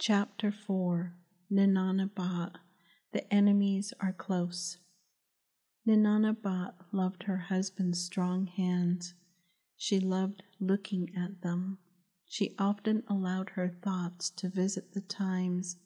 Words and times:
Chapter 0.00 0.52
4 0.52 1.12
Ninanabat 1.50 2.52
The 3.10 3.34
Enemies 3.34 3.92
Are 3.98 4.12
Close. 4.12 4.78
Ninanabat 5.84 6.74
loved 6.92 7.24
her 7.24 7.38
husband's 7.38 8.00
strong 8.00 8.46
hands. 8.46 9.14
She 9.76 9.98
loved 9.98 10.44
looking 10.60 11.10
at 11.16 11.42
them. 11.42 11.78
She 12.24 12.54
often 12.60 13.02
allowed 13.08 13.50
her 13.50 13.68
thoughts 13.68 14.30
to 14.36 14.48
visit 14.48 14.92
the 14.92 15.00
times 15.00 15.78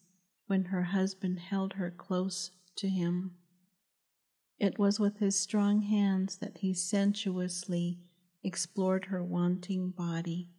when 0.47 0.65
her 0.65 0.83
husband 0.83 1.39
held 1.39 1.73
her 1.73 1.91
close 1.91 2.51
to 2.77 2.91
him. 2.91 3.39
It 4.59 4.79
was 4.79 5.01
with 5.01 5.21
his 5.21 5.39
strong 5.39 5.81
hands 5.81 6.37
that 6.37 6.59
he 6.59 6.75
sensuously 6.75 7.99
explored 8.45 9.07
her 9.07 9.25
wanting 9.25 9.89
body. 9.89 10.51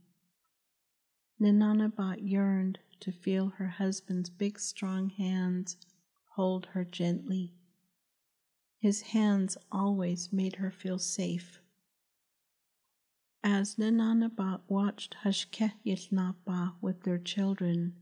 Ninanabat 1.40 2.28
yearned 2.28 2.80
to 3.04 3.12
feel 3.12 3.50
her 3.58 3.68
husband's 3.68 4.30
big, 4.30 4.58
strong 4.58 5.10
hands 5.10 5.76
hold 6.36 6.68
her 6.68 6.86
gently. 6.86 7.52
His 8.78 9.02
hands 9.02 9.58
always 9.70 10.32
made 10.32 10.56
her 10.56 10.72
feel 10.72 10.98
safe. 10.98 11.60
As 13.44 13.76
Ninanabat 13.76 14.62
watched 14.70 15.18
Hashké 15.26 15.74
with 16.82 17.04
their 17.04 17.18
children, 17.18 17.98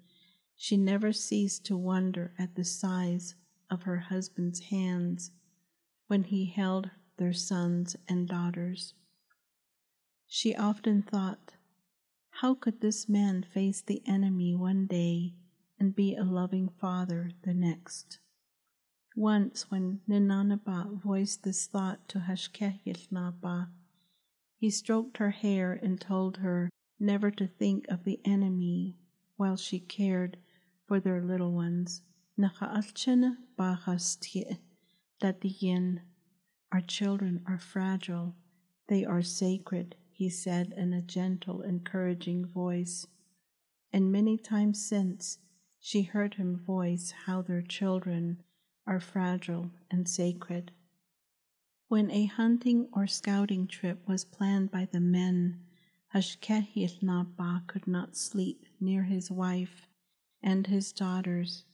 she 0.55 0.77
never 0.77 1.11
ceased 1.11 1.65
to 1.65 1.75
wonder 1.75 2.35
at 2.37 2.53
the 2.53 2.63
size 2.63 3.33
of 3.71 3.81
her 3.83 3.97
husband's 3.97 4.59
hands 4.59 5.31
when 6.05 6.25
he 6.25 6.45
held 6.45 6.91
their 7.17 7.33
sons 7.33 7.95
and 8.07 8.27
daughters. 8.27 8.93
She 10.27 10.55
often 10.55 11.01
thought, 11.01 11.53
how 12.41 12.55
could 12.55 12.81
this 12.81 13.07
man 13.07 13.43
face 13.43 13.83
the 13.83 14.01
enemy 14.07 14.55
one 14.55 14.87
day 14.87 15.31
and 15.79 15.95
be 15.95 16.15
a 16.15 16.23
loving 16.23 16.67
father 16.67 17.29
the 17.43 17.53
next? 17.53 18.17
Once, 19.15 19.69
when 19.69 20.01
Ninanabat 20.09 21.03
voiced 21.03 21.43
this 21.43 21.67
thought 21.67 22.09
to 22.09 22.17
Hashké 22.17 22.79
he 24.57 24.69
stroked 24.71 25.17
her 25.17 25.29
hair 25.29 25.73
and 25.83 26.01
told 26.01 26.37
her 26.37 26.71
never 26.99 27.29
to 27.29 27.45
think 27.45 27.85
of 27.89 28.05
the 28.05 28.19
enemy 28.25 28.97
while 29.37 29.55
she 29.55 29.79
cared 29.79 30.37
for 30.87 30.99
their 30.99 31.21
little 31.21 31.51
ones. 31.51 32.01
Our 36.71 36.81
children 36.87 37.43
are 37.45 37.59
fragile, 37.59 38.35
they 38.87 39.05
are 39.05 39.21
sacred, 39.21 39.95
he 40.21 40.29
said 40.29 40.71
in 40.77 40.93
a 40.93 41.01
gentle, 41.01 41.63
encouraging 41.63 42.45
voice. 42.45 43.07
And 43.91 44.11
many 44.11 44.37
times 44.37 44.79
since, 44.79 45.39
she 45.79 46.03
heard 46.03 46.35
him 46.35 46.55
voice 46.55 47.11
how 47.25 47.41
their 47.41 47.63
children 47.63 48.43
are 48.85 48.99
fragile 48.99 49.71
and 49.89 50.07
sacred. 50.07 50.69
When 51.87 52.11
a 52.11 52.25
hunting 52.25 52.87
or 52.93 53.07
scouting 53.07 53.65
trip 53.65 54.07
was 54.07 54.23
planned 54.23 54.69
by 54.69 54.87
the 54.91 54.99
men, 54.99 55.61
Hashké 56.13 56.67
Yił 56.75 57.01
Naabaah 57.01 57.65
could 57.65 57.87
not 57.87 58.15
sleep 58.15 58.67
near 58.79 59.05
his 59.05 59.31
wife 59.31 59.87
and 60.43 60.67
his 60.67 60.91
daughters. 60.91 61.65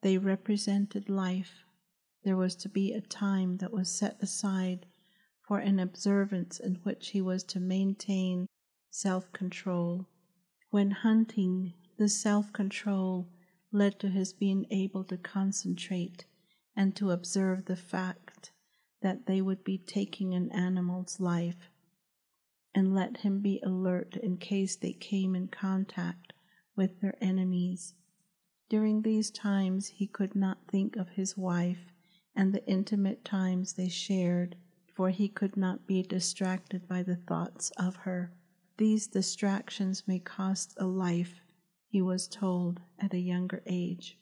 They 0.00 0.16
represented 0.16 1.10
life. 1.10 1.66
There 2.24 2.38
was 2.38 2.56
to 2.56 2.70
be 2.70 2.94
a 2.94 3.02
time 3.02 3.58
that 3.58 3.70
was 3.70 3.90
set 3.90 4.16
aside 4.22 4.86
for 5.46 5.58
an 5.58 5.78
observance 5.78 6.60
in 6.60 6.76
which 6.82 7.10
he 7.10 7.20
was 7.20 7.42
to 7.44 7.60
maintain 7.60 8.46
self 8.90 9.32
control. 9.32 10.06
When 10.70 10.90
hunting, 10.90 11.74
the 11.98 12.08
self 12.08 12.52
control 12.52 13.28
led 13.72 13.98
to 14.00 14.08
his 14.08 14.32
being 14.32 14.66
able 14.70 15.04
to 15.04 15.16
concentrate 15.16 16.26
and 16.76 16.94
to 16.96 17.10
observe 17.10 17.64
the 17.64 17.76
fact 17.76 18.52
that 19.02 19.26
they 19.26 19.42
would 19.42 19.64
be 19.64 19.78
taking 19.78 20.34
an 20.34 20.50
animal's 20.52 21.18
life 21.20 21.70
and 22.74 22.94
let 22.94 23.18
him 23.18 23.40
be 23.40 23.60
alert 23.62 24.16
in 24.16 24.36
case 24.36 24.76
they 24.76 24.92
came 24.92 25.34
in 25.34 25.48
contact 25.48 26.32
with 26.76 27.00
their 27.00 27.16
enemies. 27.20 27.94
During 28.70 29.02
these 29.02 29.30
times, 29.30 29.88
he 29.88 30.06
could 30.06 30.34
not 30.34 30.66
think 30.68 30.96
of 30.96 31.10
his 31.10 31.36
wife 31.36 31.92
and 32.34 32.54
the 32.54 32.66
intimate 32.66 33.24
times 33.24 33.74
they 33.74 33.88
shared 33.88 34.56
for 35.02 35.10
he 35.10 35.26
could 35.28 35.56
not 35.56 35.84
be 35.84 36.00
distracted 36.00 36.86
by 36.86 37.02
the 37.02 37.16
thoughts 37.16 37.72
of 37.76 37.96
her. 37.96 38.32
These 38.78 39.08
distractions 39.08 40.04
may 40.06 40.20
cost 40.20 40.74
a 40.76 40.86
life, 40.86 41.40
he 41.88 42.00
was 42.00 42.28
told 42.28 42.80
at 43.00 43.12
a 43.12 43.18
younger 43.18 43.64
age. 43.66 44.16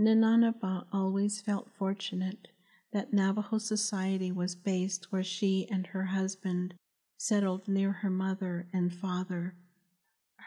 Nananaba 0.00 0.86
always 0.90 1.42
felt 1.42 1.70
fortunate 1.76 2.48
that 2.94 3.12
Navajo 3.12 3.58
society 3.58 4.32
was 4.32 4.54
based 4.54 5.12
where 5.12 5.22
she 5.22 5.68
and 5.70 5.88
her 5.88 6.06
husband 6.06 6.72
settled 7.18 7.68
near 7.68 7.92
her 7.92 8.08
mother 8.08 8.68
and 8.72 8.90
father. 8.90 9.54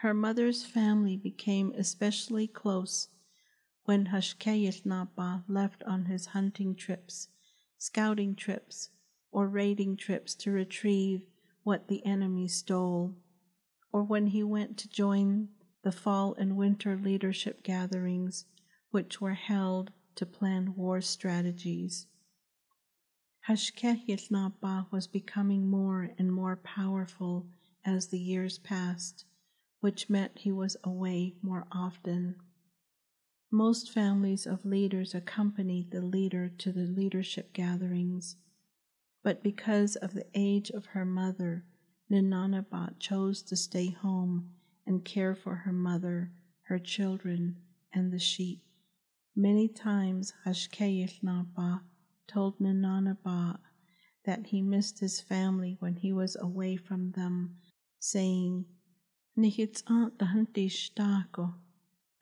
Her 0.02 0.14
mother's 0.14 0.64
family 0.64 1.16
became 1.16 1.72
especially 1.78 2.48
close 2.48 3.06
when 3.84 4.06
Hashké 4.06 4.64
Yił 4.64 4.82
Naabaah 4.84 5.44
left 5.46 5.84
on 5.84 6.06
his 6.06 6.26
hunting 6.26 6.74
trips 6.74 7.28
scouting 7.78 8.34
trips, 8.34 8.90
or 9.36 9.46
raiding 9.46 9.94
trips 9.98 10.34
to 10.34 10.50
retrieve 10.50 11.26
what 11.62 11.88
the 11.88 12.02
enemy 12.06 12.48
stole, 12.48 13.14
or 13.92 14.02
when 14.02 14.28
he 14.28 14.42
went 14.42 14.78
to 14.78 14.88
join 14.88 15.46
the 15.82 15.92
fall 15.92 16.34
and 16.38 16.56
winter 16.56 16.96
leadership 16.96 17.62
gatherings, 17.62 18.46
which 18.92 19.20
were 19.20 19.34
held 19.34 19.92
to 20.14 20.24
plan 20.24 20.74
war 20.74 21.02
strategies. 21.02 22.06
Hashké 23.46 24.90
was 24.90 25.06
becoming 25.06 25.68
more 25.68 26.08
and 26.18 26.32
more 26.32 26.56
powerful 26.56 27.46
as 27.84 28.06
the 28.06 28.18
years 28.18 28.56
passed, 28.56 29.26
which 29.80 30.08
meant 30.08 30.38
he 30.38 30.50
was 30.50 30.78
away 30.82 31.34
more 31.42 31.66
often. 31.70 32.36
Most 33.50 33.92
families 33.92 34.46
of 34.46 34.64
leaders 34.64 35.14
accompanied 35.14 35.90
the 35.90 36.00
leader 36.00 36.48
to 36.56 36.72
the 36.72 36.86
leadership 36.86 37.52
gatherings, 37.52 38.36
but 39.26 39.42
because 39.42 39.96
of 39.96 40.14
the 40.14 40.24
age 40.36 40.70
of 40.70 40.86
her 40.86 41.04
mother, 41.04 41.64
Ninanabat 42.08 43.00
chose 43.00 43.42
to 43.42 43.56
stay 43.56 43.90
home 43.90 44.52
and 44.86 45.04
care 45.04 45.34
for 45.34 45.56
her 45.56 45.72
mother, 45.72 46.30
her 46.68 46.78
children, 46.78 47.56
and 47.92 48.12
the 48.12 48.20
sheep. 48.20 48.62
Many 49.34 49.66
times 49.66 50.32
Hashké 50.46 50.86
Yił 51.00 51.24
Naabaah 51.24 51.80
told 52.28 52.60
Ninanabat 52.60 53.58
that 54.24 54.46
he 54.46 54.62
missed 54.62 55.00
his 55.00 55.20
family 55.20 55.76
when 55.80 55.96
he 55.96 56.12
was 56.12 56.36
away 56.40 56.76
from 56.76 57.10
them, 57.10 57.56
saying, 57.98 58.64
the 59.34 59.50
huntish 60.32 60.92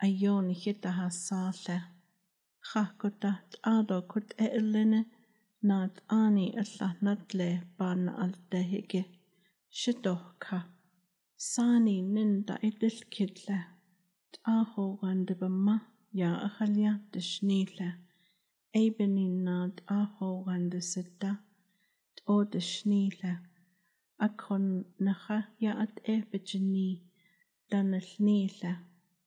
ayon 0.02 0.54
hita 0.56 0.90
hasale. 0.98 1.82
Chakotat 2.72 3.56
ado 3.62 4.00
kut 4.08 4.34
eilene 4.38 5.04
Nāt 5.68 6.00
āni 6.12 6.50
alla 6.60 6.86
natle 7.06 7.44
pārna 7.78 8.12
alta 8.24 8.58
hege 8.72 8.98
shitohka. 9.82 10.58
Sāni 11.44 11.94
ninda 12.16 12.58
idilkidle. 12.68 13.56
Tāho 14.36 14.84
gandibamma 15.00 15.78
ya 16.20 16.34
akhalya 16.48 16.92
tishnile. 17.16 17.88
Eibini 18.76 19.24
nāt 19.48 19.80
āho 19.96 20.30
gandisitta. 20.50 21.32
Tō 22.20 22.38
tishnile. 22.52 23.34
Akon 24.28 24.68
naha 25.00 25.42
ya 25.58 25.80
at 25.86 26.04
ebijini. 26.04 26.88
Danilnile. 27.70 28.76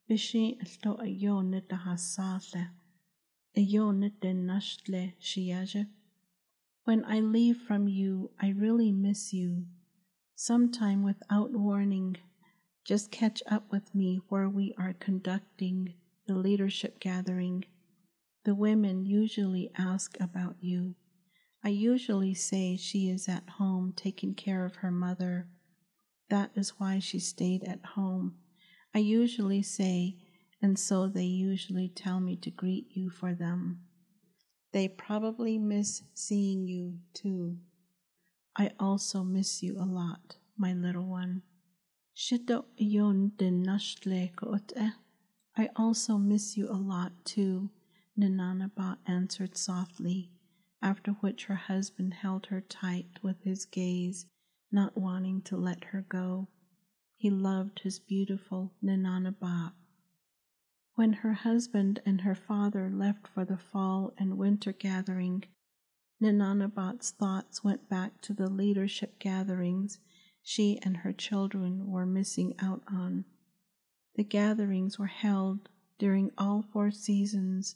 Bishi 0.07 0.45
alto 0.61 0.99
ayo 1.01 1.41
nita 1.51 1.81
hasale. 1.85 2.67
Ayo 3.57 3.91
nita 3.91 4.37
nashle 4.47 5.15
shiyaje. 5.19 5.87
When 6.87 7.03
I 7.03 7.19
leave 7.19 7.57
from 7.57 7.89
you, 7.89 8.31
I 8.39 8.47
really 8.47 8.93
miss 8.93 9.33
you. 9.33 9.65
Sometime 10.35 11.03
without 11.03 11.51
warning, 11.51 12.15
just 12.85 13.11
catch 13.11 13.43
up 13.45 13.69
with 13.69 13.93
me 13.93 14.21
where 14.29 14.47
we 14.47 14.73
are 14.77 14.93
conducting 14.93 15.95
the 16.27 16.35
leadership 16.35 17.01
gathering. 17.01 17.65
The 18.45 18.55
women 18.55 19.05
usually 19.05 19.69
ask 19.77 20.17
about 20.21 20.55
you. 20.61 20.95
I 21.61 21.69
usually 21.75 22.33
say 22.33 22.77
she 22.77 23.09
is 23.09 23.27
at 23.27 23.49
home 23.57 23.91
taking 23.93 24.33
care 24.33 24.63
of 24.63 24.75
her 24.75 24.91
mother. 24.91 25.49
That 26.29 26.51
is 26.55 26.79
why 26.79 26.99
she 26.99 27.19
stayed 27.19 27.65
at 27.65 27.83
home. 27.83 28.35
I 28.95 28.99
usually 28.99 29.61
say, 29.61 30.15
and 30.61 30.79
so 30.79 31.09
they 31.09 31.25
usually 31.25 31.89
tell 31.89 32.21
me 32.21 32.37
to 32.37 32.49
greet 32.49 32.87
you 32.91 33.09
for 33.09 33.35
them. 33.35 33.86
They 34.77 34.87
probably 34.87 35.57
miss 35.57 36.03
seeing 36.13 36.67
you 36.67 36.99
too. 37.11 37.57
I 38.55 38.73
also 38.79 39.23
miss 39.23 39.63
you 39.63 39.75
a 39.79 39.89
lot, 39.89 40.35
my 40.55 40.71
little 40.71 41.07
one. 41.07 41.41
I 45.57 45.69
also 45.75 46.17
miss 46.19 46.57
you 46.57 46.69
a 46.69 46.77
lot, 46.77 47.11
too, 47.25 47.71
Nananaba 48.15 48.97
answered 49.07 49.57
softly, 49.57 50.29
after 50.79 51.13
which 51.13 51.45
her 51.45 51.55
husband 51.55 52.13
held 52.13 52.45
her 52.45 52.61
tight 52.61 53.17
with 53.23 53.41
his 53.41 53.65
gaze, 53.65 54.27
not 54.71 54.95
wanting 54.95 55.41
to 55.41 55.57
let 55.57 55.85
her 55.85 56.05
go. 56.07 56.49
He 57.15 57.31
loved 57.31 57.79
his 57.79 57.97
beautiful 57.97 58.73
Nananaba. 58.83 59.73
When 60.97 61.13
her 61.13 61.33
husband 61.33 62.01
and 62.07 62.21
her 62.21 62.33
father 62.33 62.89
left 62.89 63.27
for 63.27 63.45
the 63.45 63.59
fall 63.59 64.15
and 64.17 64.35
winter 64.35 64.73
gathering, 64.73 65.43
Nananabat's 66.19 67.11
thoughts 67.11 67.63
went 67.63 67.87
back 67.87 68.19
to 68.21 68.33
the 68.33 68.49
leadership 68.49 69.19
gatherings 69.19 69.99
she 70.41 70.79
and 70.81 70.97
her 70.97 71.13
children 71.13 71.91
were 71.91 72.07
missing 72.07 72.55
out 72.57 72.81
on. 72.87 73.25
The 74.15 74.23
gatherings 74.23 74.97
were 74.97 75.05
held 75.05 75.69
during 75.99 76.31
all 76.35 76.63
four 76.63 76.89
seasons. 76.89 77.75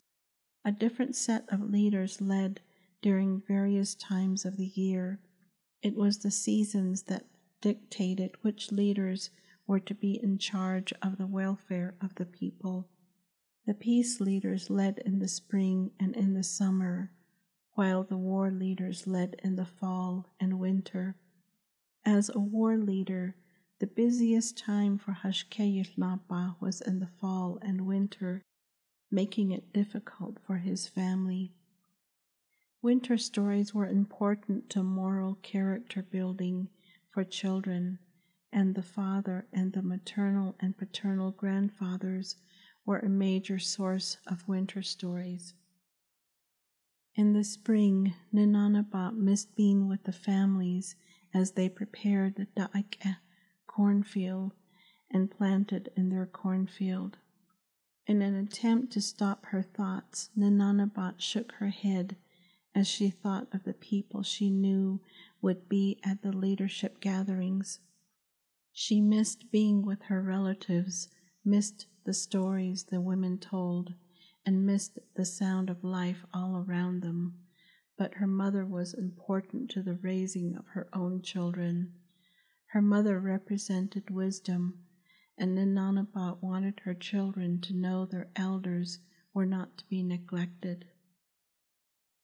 A 0.66 0.72
different 0.72 1.16
set 1.16 1.46
of 1.54 1.70
leaders 1.70 2.22
led 2.22 2.60
during 3.04 3.44
various 3.48 3.94
times 3.94 4.46
of 4.46 4.58
the 4.58 4.72
year. 4.74 5.20
It 5.84 5.96
was 5.96 6.18
the 6.18 6.32
seasons 6.32 7.04
that 7.04 7.28
dictated 7.62 8.32
which 8.42 8.72
leaders 8.72 9.30
were 9.68 9.80
to 9.82 9.94
be 9.94 10.20
in 10.24 10.40
charge 10.40 10.92
of 11.04 11.20
the 11.20 11.28
welfare 11.28 11.94
of 12.02 12.16
the 12.16 12.26
people. 12.26 12.88
The 13.66 13.74
peace 13.76 14.20
leaders 14.20 14.70
led 14.70 14.98
in 15.06 15.20
the 15.20 15.28
spring 15.28 15.92
and 16.00 16.16
in 16.16 16.34
the 16.34 16.44
summer, 16.44 17.12
while 17.74 18.04
the 18.04 18.18
war 18.18 18.50
leaders 18.50 19.06
led 19.06 19.36
in 19.44 19.56
the 19.56 19.66
fall 19.66 20.28
and 20.40 20.60
winter. 20.60 21.16
As 22.04 22.30
a 22.34 22.40
war 22.40 22.76
leader, 22.78 23.36
the 23.80 23.88
busiest 23.88 24.58
time 24.58 24.98
for 24.98 25.12
Hashkeyut 25.14 25.98
was 26.60 26.82
in 26.82 27.00
the 27.00 27.08
fall 27.08 27.60
and 27.62 27.86
winter, 27.86 28.44
making 29.12 29.52
it 29.52 29.72
difficult 29.74 30.40
for 30.40 30.58
his 30.58 30.88
family. 30.88 31.54
Winter 32.82 33.18
stories 33.18 33.76
were 33.76 33.88
important 33.88 34.70
to 34.72 34.82
moral 34.82 35.36
character 35.36 36.02
building 36.02 36.70
for 37.12 37.24
children, 37.24 38.00
and 38.52 38.74
the 38.74 38.82
father 38.82 39.46
and 39.54 39.74
the 39.74 39.84
maternal 39.84 40.56
and 40.60 40.76
paternal 40.78 41.32
grandfathers 41.32 42.38
were 42.86 43.00
a 43.00 43.10
major 43.10 43.60
source 43.60 44.18
of 44.28 44.48
winter 44.48 44.82
stories. 44.82 45.54
In 47.16 47.34
the 47.34 47.44
spring, 47.44 48.14
Ninanabat 48.34 49.16
missed 49.16 49.56
being 49.56 49.88
with 49.88 50.04
the 50.04 50.14
families 50.14 50.96
as 51.34 51.52
they 51.52 51.70
prepared 51.70 52.36
the 52.36 52.48
Da'ike 52.58 53.18
cornfield 53.68 54.54
and 55.10 55.30
planted 55.30 55.92
in 55.96 56.10
their 56.10 56.26
cornfield. 56.26 57.18
In 58.08 58.22
an 58.22 58.36
attempt 58.36 58.92
to 58.94 59.02
stop 59.02 59.46
her 59.48 59.62
thoughts, 59.62 60.30
Nananabat 60.38 61.22
shook 61.22 61.52
her 61.54 61.70
head 61.70 62.16
as 62.74 62.88
she 62.88 63.10
thought 63.10 63.48
of 63.54 63.64
the 63.64 63.74
people 63.74 64.24
she 64.24 64.50
knew 64.50 65.02
would 65.42 65.68
be 65.68 66.00
at 66.04 66.22
the 66.22 66.32
leadership 66.32 67.00
gatherings. 67.02 67.80
She 68.72 69.02
missed 69.02 69.52
being 69.52 69.82
with 69.82 70.04
her 70.04 70.22
relatives, 70.22 71.10
missed 71.44 71.88
the 72.04 72.14
stories 72.14 72.84
the 72.86 73.02
women 73.02 73.38
told, 73.38 73.94
and 74.46 74.66
missed 74.66 75.00
the 75.16 75.26
sound 75.26 75.70
of 75.70 75.84
life 75.84 76.26
all 76.34 76.58
around 76.58 77.02
them. 77.02 77.38
But 77.98 78.16
her 78.16 78.28
mother 78.28 78.66
was 78.66 78.94
important 78.94 79.70
to 79.72 79.84
the 79.84 79.96
raising 79.96 80.56
of 80.56 80.66
her 80.70 80.88
own 80.94 81.22
children. 81.22 81.94
Her 82.68 82.82
mother 82.82 83.20
represented 83.20 84.10
wisdom, 84.10 84.80
and 85.38 85.58
Ninanabat 85.58 86.42
wanted 86.42 86.80
her 86.82 86.94
children 86.94 87.62
to 87.62 87.74
know 87.74 88.06
their 88.06 88.30
elders 88.36 89.00
were 89.34 89.46
not 89.46 89.78
to 89.78 89.86
be 89.88 90.04
neglected. 90.04 90.86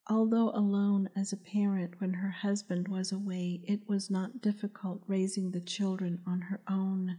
Although 0.09 0.51
alone 0.51 1.09
as 1.15 1.33
a 1.33 1.37
parent 1.37 1.99
when 1.99 2.13
her 2.13 2.31
husband 2.31 2.87
was 2.87 3.11
away, 3.11 3.61
it 3.65 3.87
was 3.89 4.09
not 4.09 4.41
difficult 4.41 5.03
raising 5.05 5.51
the 5.51 5.59
children 5.59 6.21
on 6.25 6.41
her 6.41 6.61
own. 6.67 7.17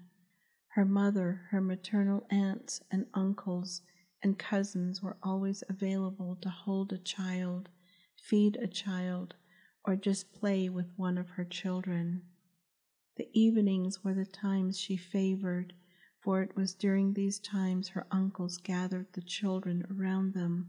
Her 0.78 0.84
mother, 0.84 1.48
her 1.50 1.60
maternal 1.60 2.25
aunts 2.30 2.82
and 2.88 3.06
uncles, 3.12 3.82
and 4.22 4.38
cousins 4.38 5.02
were 5.02 5.16
always 5.25 5.64
available 5.69 6.36
to 6.36 6.48
hold 6.48 6.92
a 6.92 6.98
child, 6.98 7.69
feed 8.14 8.54
a 8.54 8.69
child, 8.69 9.34
or 9.84 9.96
just 9.96 10.32
play 10.32 10.69
with 10.69 10.96
one 10.96 11.19
of 11.19 11.30
her 11.30 11.44
children. 11.44 12.22
The 13.16 13.28
evenings 13.32 14.04
were 14.04 14.14
the 14.14 14.25
times 14.25 14.78
she 14.78 14.96
favored, 14.96 15.75
for 16.20 16.42
it 16.42 16.54
was 16.54 16.75
during 16.75 17.12
these 17.12 17.40
times 17.40 17.88
her 17.88 18.06
uncles 18.12 18.58
gathered 18.58 19.12
the 19.14 19.22
children 19.22 19.84
around 19.90 20.32
them 20.32 20.69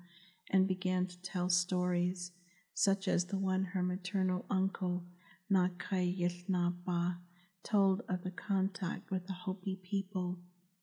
and 0.50 0.67
began 0.67 1.05
to 1.05 1.21
tell 1.21 1.50
stories, 1.50 2.31
such 2.73 3.07
as 3.07 3.25
the 3.25 3.38
one 3.38 3.63
her 3.63 3.83
maternal 3.83 4.47
uncle, 4.50 5.03
Nakai 5.51 6.17
Yilnaba, 6.17 7.17
told 7.63 8.01
of 8.09 8.23
the 8.23 8.31
contact 8.31 9.11
with 9.11 9.27
the 9.27 9.33
Hopi 9.33 9.75
people. 9.75 10.38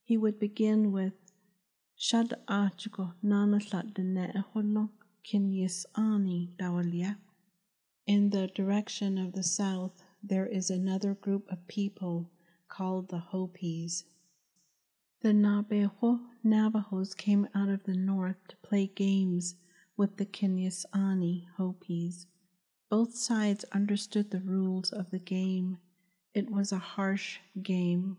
He 0.05 0.17
would 0.17 0.39
begin 0.39 0.93
with 0.93 1.15
Shad 1.97 2.35
Achko 2.49 3.15
Nanasat 3.25 3.95
Dene 3.95 4.45
Kinyis 5.25 5.87
Ani 5.97 6.51
Dawalia. 6.59 7.17
In 8.07 8.31
the 8.31 8.47
direction 8.49 9.19
of 9.19 9.33
the 9.33 9.43
south, 9.43 10.05
there 10.23 10.47
is 10.47 10.71
another 10.71 11.15
group 11.15 11.51
of 11.51 11.67
people 11.67 12.31
called 12.69 13.09
the 13.09 13.19
Hopis. 13.19 14.05
The 15.23 15.33
Naabeehó 15.33 16.21
Navajos 16.45 17.15
came 17.15 17.49
out 17.55 17.69
of 17.69 17.85
the 17.85 17.97
north 17.97 18.37
to 18.49 18.57
play 18.59 18.87
games 18.87 19.57
with 19.97 20.19
the 20.19 20.27
Kinyasani 20.27 21.47
Hopis. 21.57 22.27
Both 22.89 23.17
sides 23.17 23.65
understood 23.73 24.31
the 24.31 24.41
rules 24.41 24.93
of 24.93 25.11
the 25.11 25.19
game. 25.19 25.79
It 26.37 26.51
was 26.51 26.71
a 26.71 26.79
harsh 26.79 27.39
game. 27.63 28.19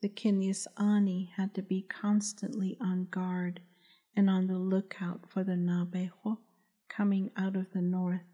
The 0.00 0.08
Kinyasani 0.08 1.28
had 1.36 1.54
to 1.54 1.62
be 1.62 1.82
constantly 1.82 2.76
on 2.80 3.04
guard 3.04 3.60
and 4.16 4.28
on 4.28 4.48
the 4.48 4.58
lookout 4.58 5.30
for 5.30 5.44
the 5.44 5.52
Naabeehó 5.52 6.38
coming 6.88 7.30
out 7.36 7.54
of 7.54 7.70
the 7.72 7.80
north. 7.80 8.26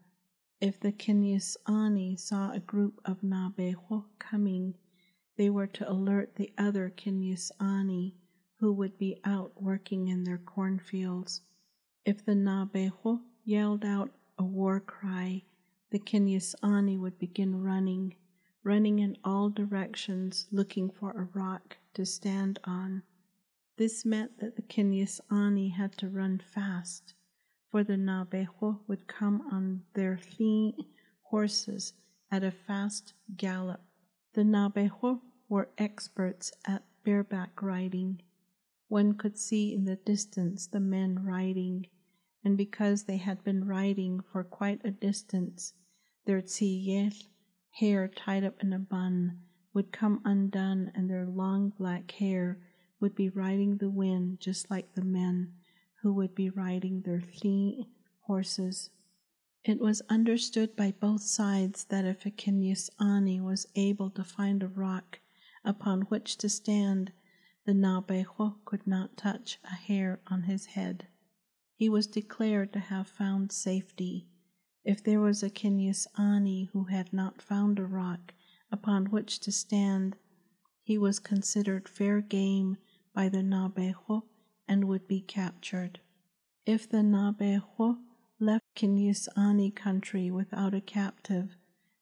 If 0.59 0.79
the 0.79 0.91
Kinyasani 0.91 2.17
saw 2.19 2.51
a 2.51 2.59
group 2.59 3.01
of 3.05 3.21
Naabeehó 3.21 4.05
coming, 4.17 4.73
they 5.37 5.51
were 5.51 5.67
to 5.67 5.87
alert 5.87 6.35
the 6.35 6.51
other 6.57 6.89
Kinyasani 6.89 8.13
who 8.55 8.73
would 8.73 8.97
be 8.97 9.21
out 9.23 9.61
working 9.61 10.07
in 10.07 10.23
their 10.23 10.39
cornfields. 10.39 11.41
If 12.03 12.25
the 12.25 12.33
Naabeehó 12.33 13.21
yelled 13.45 13.85
out 13.85 14.09
a 14.39 14.43
war 14.43 14.79
cry, 14.79 15.43
the 15.91 15.99
Kinyasani 15.99 16.97
would 16.99 17.19
begin 17.19 17.61
running, 17.61 18.15
running 18.63 18.99
in 18.99 19.17
all 19.23 19.49
directions 19.49 20.47
looking 20.51 20.89
for 20.89 21.11
a 21.11 21.37
rock 21.37 21.77
to 21.93 22.05
stand 22.05 22.59
on. 22.63 23.03
This 23.77 24.05
meant 24.05 24.39
that 24.39 24.55
the 24.55 24.61
Kinyasani 24.61 25.73
had 25.73 25.93
to 25.97 26.09
run 26.09 26.39
fast 26.39 27.13
for 27.69 27.83
the 27.83 27.97
Naabeehó 27.97 28.79
would 28.87 29.07
come 29.07 29.41
on 29.51 29.83
their 29.93 30.17
fleeing 30.17 30.73
horses 31.21 31.93
at 32.31 32.43
a 32.43 32.51
fast 32.51 33.13
gallop. 33.37 33.81
The 34.33 34.41
Naabeehó 34.41 35.21
were 35.47 35.69
experts 35.77 36.51
at 36.65 36.83
bareback 37.03 37.61
riding. 37.61 38.21
One 38.87 39.13
could 39.13 39.37
see 39.37 39.73
in 39.73 39.85
the 39.85 39.97
distance 39.97 40.65
the 40.65 40.79
men 40.79 41.23
riding, 41.23 41.87
and 42.43 42.57
because 42.57 43.03
they 43.03 43.17
had 43.17 43.43
been 43.43 43.65
riding 43.65 44.21
for 44.31 44.43
quite 44.43 44.81
a 44.83 44.91
distance, 44.91 45.73
their 46.25 46.41
tsiyel, 46.41 47.13
hair 47.71 48.07
tied 48.07 48.43
up 48.43 48.61
in 48.61 48.73
a 48.73 48.79
bun, 48.79 49.39
would 49.73 49.91
come 49.91 50.21
undone, 50.25 50.91
and 50.95 51.09
their 51.09 51.25
long 51.25 51.69
black 51.69 52.11
hair 52.11 52.59
would 52.99 53.15
be 53.15 53.29
riding 53.29 53.77
the 53.77 53.89
wind 53.89 54.39
just 54.39 54.69
like 54.69 54.93
the 54.93 55.03
men 55.03 55.53
who 56.01 56.13
would 56.13 56.33
be 56.35 56.49
riding 56.49 57.01
their 57.01 57.21
fleet 57.21 57.85
horses. 58.21 58.89
It 59.63 59.79
was 59.79 60.01
understood 60.09 60.75
by 60.75 60.91
both 60.91 61.21
sides 61.21 61.83
that 61.85 62.05
if 62.05 62.23
Akinyas 62.23 62.89
Ani 62.99 63.41
was 63.41 63.67
able 63.75 64.09
to 64.11 64.23
find 64.23 64.63
a 64.63 64.67
rock 64.67 65.19
upon 65.63 66.03
which 66.03 66.37
to 66.37 66.49
stand, 66.49 67.11
the 67.65 67.73
Naabeehó 67.73 68.55
could 68.65 68.87
not 68.87 69.17
touch 69.17 69.59
a 69.63 69.75
hair 69.75 70.21
on 70.27 70.43
his 70.43 70.67
head. 70.67 71.07
He 71.75 71.89
was 71.89 72.07
declared 72.07 72.73
to 72.73 72.79
have 72.79 73.07
found 73.07 73.51
safety. 73.51 74.27
If 74.85 75.03
there 75.03 75.19
was 75.19 75.43
a 75.43 75.49
Kinyas 75.49 76.07
Ani 76.17 76.69
who 76.71 76.85
had 76.85 77.11
not 77.11 77.41
found 77.41 77.79
a 77.79 77.85
rock 77.85 78.33
upon 78.71 79.07
which 79.07 79.39
to 79.41 79.51
stand, 79.51 80.15
he 80.81 80.97
was 80.97 81.19
considered 81.19 81.89
fair 81.89 82.21
game 82.21 82.77
by 83.13 83.27
the 83.27 83.43
Naabeehó 83.43 84.23
and 84.67 84.85
would 84.87 85.07
be 85.07 85.19
captured. 85.19 85.99
If 86.65 86.87
the 86.87 86.99
Naabeehó 86.99 87.99
left 88.39 88.63
Kinyasani 88.75 89.75
country 89.75 90.31
without 90.31 90.73
a 90.73 90.79
captive, 90.79 91.57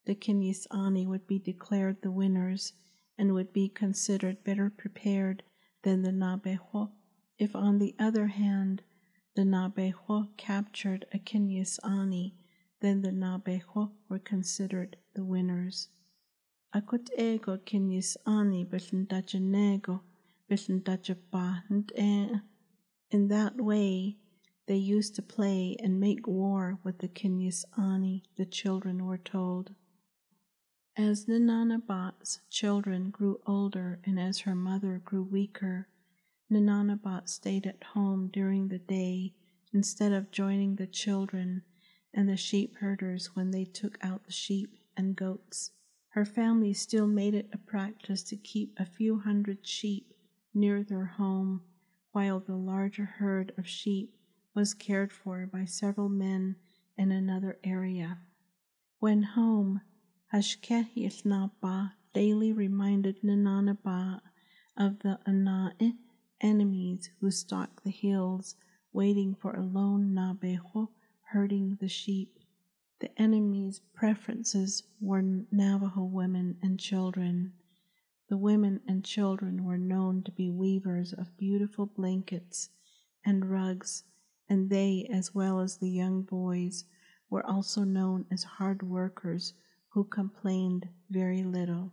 the 0.05 0.13
Kinyasani 0.13 1.07
would 1.07 1.25
be 1.25 1.39
declared 1.39 2.01
the 2.01 2.11
winners 2.11 2.73
and 3.17 3.33
would 3.33 3.51
be 3.51 3.67
considered 3.67 4.43
better 4.43 4.69
prepared 4.69 5.41
than 5.81 6.03
the 6.03 6.11
Nabejo 6.11 6.91
If, 7.39 7.55
on 7.55 7.79
the 7.79 7.95
other 7.97 8.27
hand, 8.27 8.83
the 9.35 9.41
Naabeehó 9.41 10.37
captured 10.37 11.05
a 11.11 11.17
Kinyasani, 11.17 12.33
then 12.79 13.01
the 13.01 13.11
Naabeehó 13.11 13.91
were 14.07 14.19
considered 14.19 14.97
the 15.13 15.25
winners. 15.25 15.89
Akut 16.75 17.09
ego 17.17 17.57
Kinyasani 17.57 18.67
Bishandajanego 18.67 20.01
Bishandajabah 20.49 21.63
In 23.09 23.27
that 23.29 23.55
way, 23.59 24.17
they 24.67 24.75
used 24.75 25.15
to 25.15 25.21
play 25.21 25.75
and 25.79 25.99
make 25.99 26.27
war 26.27 26.77
with 26.83 26.99
the 26.99 27.07
Kinyasani, 27.07 28.23
the 28.35 28.45
children 28.45 29.05
were 29.05 29.17
told. 29.17 29.73
As 30.95 31.25
Nananabat's 31.25 32.41
children 32.49 33.11
grew 33.11 33.39
older 33.45 33.99
and 34.03 34.19
as 34.19 34.39
her 34.39 34.55
mother 34.55 35.01
grew 35.03 35.23
weaker, 35.23 35.87
Nananabat 36.51 37.29
stayed 37.29 37.65
at 37.65 37.83
home 37.93 38.29
during 38.31 38.67
the 38.67 38.79
day 38.79 39.33
instead 39.73 40.11
of 40.11 40.31
joining 40.31 40.75
the 40.75 40.87
children 40.87 41.63
and 42.13 42.27
the 42.27 42.37
sheep 42.37 42.75
herders 42.77 43.35
when 43.35 43.51
they 43.51 43.65
took 43.65 43.97
out 44.01 44.25
the 44.25 44.31
sheep 44.31 44.77
and 44.95 45.15
goats. 45.15 45.71
Her 46.09 46.25
family 46.25 46.73
still 46.73 47.07
made 47.07 47.33
it 47.35 47.49
a 47.53 47.57
practice 47.57 48.23
to 48.23 48.35
keep 48.35 48.73
a 48.77 48.85
few 48.85 49.19
hundred 49.19 49.67
sheep 49.67 50.13
near 50.53 50.83
their 50.83 51.05
home, 51.05 51.61
while 52.11 52.39
the 52.39 52.55
larger 52.55 53.05
herd 53.05 53.53
of 53.57 53.67
sheep 53.67 54.15
was 54.55 54.73
cared 54.73 55.13
for 55.13 55.45
by 55.45 55.65
several 55.65 56.09
men 56.09 56.55
in 56.97 57.11
another 57.11 57.59
area. 57.63 58.19
When 58.99 59.21
home, 59.21 59.81
Hashké 60.33 60.87
daily 62.13 62.51
reminded 62.51 63.21
Nananaba 63.21 64.21
of 64.75 64.99
the 64.99 65.19
Anae 65.27 65.97
enemies 66.41 67.11
who 67.19 67.29
stalked 67.29 67.83
the 67.83 67.91
hills, 67.91 68.55
waiting 68.91 69.35
for 69.35 69.53
a 69.53 69.63
lone 69.63 70.15
Naabeehó 70.15 70.89
herding 71.31 71.77
the 71.79 71.87
sheep. 71.87 72.39
The 72.99 73.11
enemy's 73.21 73.81
preferences 73.93 74.83
were 74.99 75.21
Navajo 75.21 76.03
women 76.03 76.57
and 76.61 76.79
children. 76.79 77.53
The 78.29 78.37
women 78.37 78.81
and 78.87 79.03
children 79.03 79.63
were 79.63 79.77
known 79.77 80.23
to 80.23 80.31
be 80.31 80.49
weavers 80.49 81.13
of 81.13 81.37
beautiful 81.37 81.85
blankets 81.85 82.69
and 83.25 83.49
rugs 83.49 84.03
and 84.49 84.69
they, 84.69 85.07
as 85.11 85.35
well 85.35 85.59
as 85.59 85.77
the 85.77 85.89
young 85.89 86.21
boys, 86.21 86.85
were 87.29 87.45
also 87.45 87.83
known 87.83 88.25
as 88.31 88.43
hard 88.43 88.81
workers 88.81 89.53
who 89.89 90.03
complained 90.05 90.87
very 91.09 91.43
little. 91.43 91.91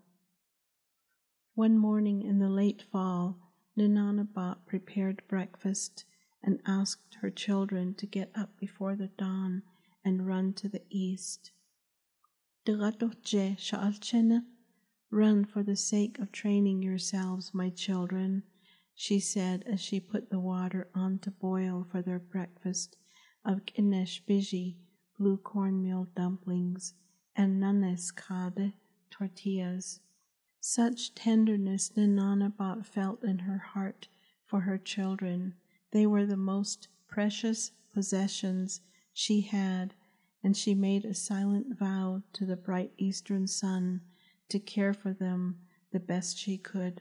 One 1.55 1.77
morning 1.77 2.23
in 2.23 2.39
the 2.39 2.49
late 2.49 2.83
fall, 2.93 3.39
Ninanabat 3.77 4.67
prepared 4.67 5.23
breakfast 5.27 6.05
and 6.45 6.61
asked 6.67 7.17
her 7.23 7.31
children 7.31 7.95
to 7.95 8.07
get 8.07 8.31
up 8.37 8.57
before 8.61 8.95
the 8.95 9.09
dawn 9.09 9.63
and 10.05 10.27
run 10.27 10.53
to 10.53 10.69
the 10.69 10.83
east. 10.91 11.51
Run 15.11 15.45
for 15.45 15.63
the 15.63 15.77
sake 15.77 16.19
of 16.19 16.33
training 16.33 16.83
yourselves, 16.83 17.55
my 17.55 17.71
children, 17.71 18.43
she 18.95 19.19
said 19.19 19.65
as 19.67 19.81
she 19.81 19.99
put 19.99 20.31
the 20.31 20.39
water 20.39 20.89
on 20.95 21.19
to 21.21 21.31
boil 21.31 21.87
for 21.91 22.03
their 22.03 22.19
breakfast 22.19 22.97
of 23.45 23.65
Kinesh 23.67 24.23
biji, 24.29 24.77
blue 25.19 25.37
cornmeal 25.39 26.09
dumplings, 26.15 26.95
and 27.35 27.61
nanes 27.63 28.13
kade, 28.13 28.75
tortillas. 29.11 30.01
Such 30.61 31.15
tenderness 31.15 31.91
Nananabat 31.91 32.87
felt 32.87 33.23
in 33.23 33.41
her 33.41 33.59
heart 33.59 34.09
for 34.45 34.61
her 34.61 34.79
children. 34.79 35.55
They 35.95 36.09
were 36.09 36.27
the 36.27 36.37
most 36.37 36.89
precious 37.07 37.71
possessions 37.93 38.81
she 39.13 39.43
had, 39.43 39.95
and 40.43 40.57
she 40.57 40.75
made 40.75 41.05
a 41.05 41.15
silent 41.15 41.79
vow 41.79 42.25
to 42.33 42.45
the 42.45 42.57
bright 42.57 42.93
eastern 42.99 43.47
sun 43.47 44.01
to 44.49 44.59
care 44.59 44.93
for 44.93 45.13
them 45.13 45.61
the 45.93 46.01
best 46.01 46.37
she 46.37 46.59
could. 46.59 47.01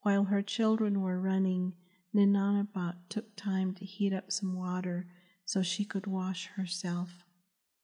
While 0.00 0.24
her 0.24 0.40
children 0.40 1.02
were 1.02 1.20
running, 1.20 1.74
Ninanabat 2.14 2.94
took 3.10 3.36
time 3.36 3.74
to 3.74 3.84
heat 3.84 4.14
up 4.14 4.32
some 4.32 4.54
water 4.54 5.06
so 5.44 5.60
she 5.60 5.84
could 5.84 6.06
wash 6.06 6.46
herself. 6.46 7.26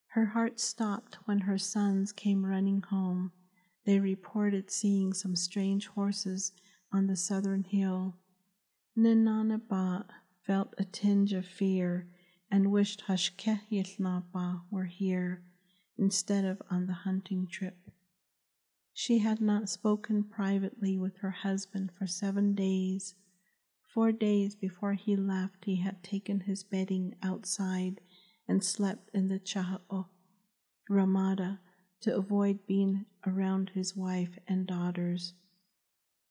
Her 0.06 0.24
heart 0.24 0.58
stopped 0.58 1.16
when 1.26 1.40
her 1.40 1.58
sons 1.58 2.12
came 2.12 2.46
running 2.46 2.80
home. 2.80 3.32
They 3.84 4.00
reported 4.00 4.70
seeing 4.70 5.12
some 5.12 5.36
strange 5.36 5.88
horses 5.88 6.52
on 6.90 7.08
the 7.08 7.16
southern 7.16 7.64
hill. 7.64 8.16
Ninanabat 8.96 10.06
felt 10.46 10.74
a 10.78 10.84
tinge 10.84 11.32
of 11.32 11.44
fear 11.44 12.08
and 12.50 12.72
wished 12.72 13.04
Hashké 13.06 13.60
were 14.70 14.84
here 14.84 15.42
instead 15.98 16.44
of 16.44 16.62
on 16.70 16.86
the 16.86 16.92
hunting 16.92 17.46
trip. 17.46 17.76
She 18.92 19.18
had 19.18 19.40
not 19.40 19.68
spoken 19.68 20.24
privately 20.24 20.98
with 20.98 21.18
her 21.18 21.30
husband 21.30 21.92
for 21.92 22.06
seven 22.06 22.54
days. 22.54 23.14
Four 23.82 24.12
days 24.12 24.54
before 24.54 24.94
he 24.94 25.16
left, 25.16 25.64
he 25.64 25.76
had 25.76 26.02
taken 26.02 26.40
his 26.40 26.62
bedding 26.62 27.14
outside 27.22 28.00
and 28.48 28.64
slept 28.64 29.10
in 29.14 29.28
the 29.28 29.38
Cha'o, 29.38 30.06
Ramada, 30.88 31.60
to 32.00 32.16
avoid 32.16 32.66
being 32.66 33.06
around 33.26 33.70
his 33.70 33.94
wife 33.94 34.38
and 34.48 34.66
daughters. 34.66 35.34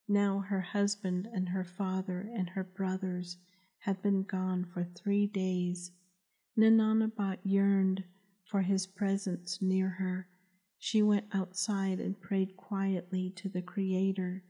Now 0.08 0.40
her 0.40 0.62
husband 0.62 1.30
and 1.32 1.50
her 1.50 1.64
father 1.64 2.30
and 2.34 2.50
her 2.50 2.64
brothers 2.64 3.38
had 3.80 4.02
been 4.02 4.24
gone 4.24 4.66
for 4.66 4.84
three 4.84 5.28
days. 5.28 5.92
Nananabat 6.58 7.40
yearned 7.44 8.04
for 8.46 8.62
his 8.62 8.88
presence 8.88 9.62
near 9.62 9.90
her 9.90 10.28
she 10.82 11.02
went 11.02 11.28
outside 11.34 12.00
and 12.00 12.22
prayed 12.22 12.56
quietly 12.56 13.30
to 13.32 13.50
the 13.50 13.62
Creator, 13.62 14.46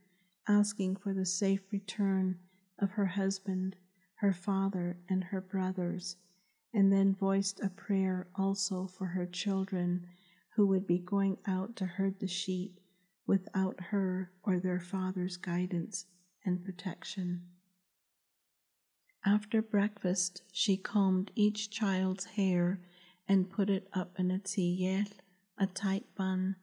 asking 0.46 0.94
for 0.94 1.12
the 1.12 1.26
safe 1.26 1.72
return 1.72 2.38
of 2.78 2.92
her 2.92 3.06
husband, 3.06 3.74
her 4.14 4.32
father, 4.32 4.96
and 5.08 5.24
her 5.24 5.40
brothers, 5.40 6.16
and 6.72 6.92
then 6.92 7.16
voiced 7.16 7.58
a 7.58 7.68
prayer 7.68 8.28
also 8.36 8.86
for 8.86 9.06
her 9.06 9.26
children 9.26 10.06
who 10.54 10.68
would 10.68 10.86
be 10.86 11.00
going 11.00 11.36
out 11.46 11.74
to 11.74 11.84
herd 11.84 12.20
the 12.20 12.28
sheep 12.28 12.78
without 13.26 13.80
her 13.80 14.30
or 14.44 14.60
their 14.60 14.78
father's 14.78 15.36
guidance 15.36 16.06
and 16.44 16.64
protection. 16.64 17.44
After 19.24 19.60
breakfast, 19.60 20.42
she 20.50 20.76
combed 20.76 21.30
each 21.34 21.68
child's 21.70 22.24
hair 22.24 22.80
and 23.28 23.50
put 23.50 23.68
it 23.68 23.88
up 23.92 24.18
in 24.18 24.30
a 24.30 24.38
tziyel 24.38 25.12
a 25.58 25.66
tight 25.66 26.06
bun, 26.14 26.56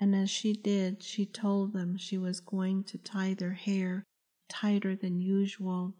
and 0.00 0.16
as 0.16 0.30
she 0.30 0.54
did, 0.54 1.02
she 1.02 1.26
told 1.26 1.74
them 1.74 1.98
she 1.98 2.16
was 2.16 2.40
going 2.40 2.82
to 2.84 2.96
tie 2.96 3.34
their 3.34 3.52
hair 3.52 4.06
tighter 4.48 4.96
than 4.96 5.20
usual 5.20 5.94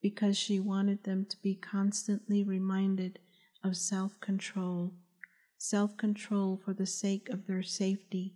because 0.00 0.38
she 0.38 0.58
wanted 0.58 1.04
them 1.04 1.26
to 1.26 1.36
be 1.42 1.54
constantly 1.54 2.42
reminded 2.42 3.18
of 3.62 3.76
self 3.76 4.18
control, 4.20 4.94
self 5.58 5.98
control 5.98 6.56
for 6.64 6.72
the 6.72 6.86
sake 6.86 7.28
of 7.28 7.46
their 7.46 7.62
safety, 7.62 8.34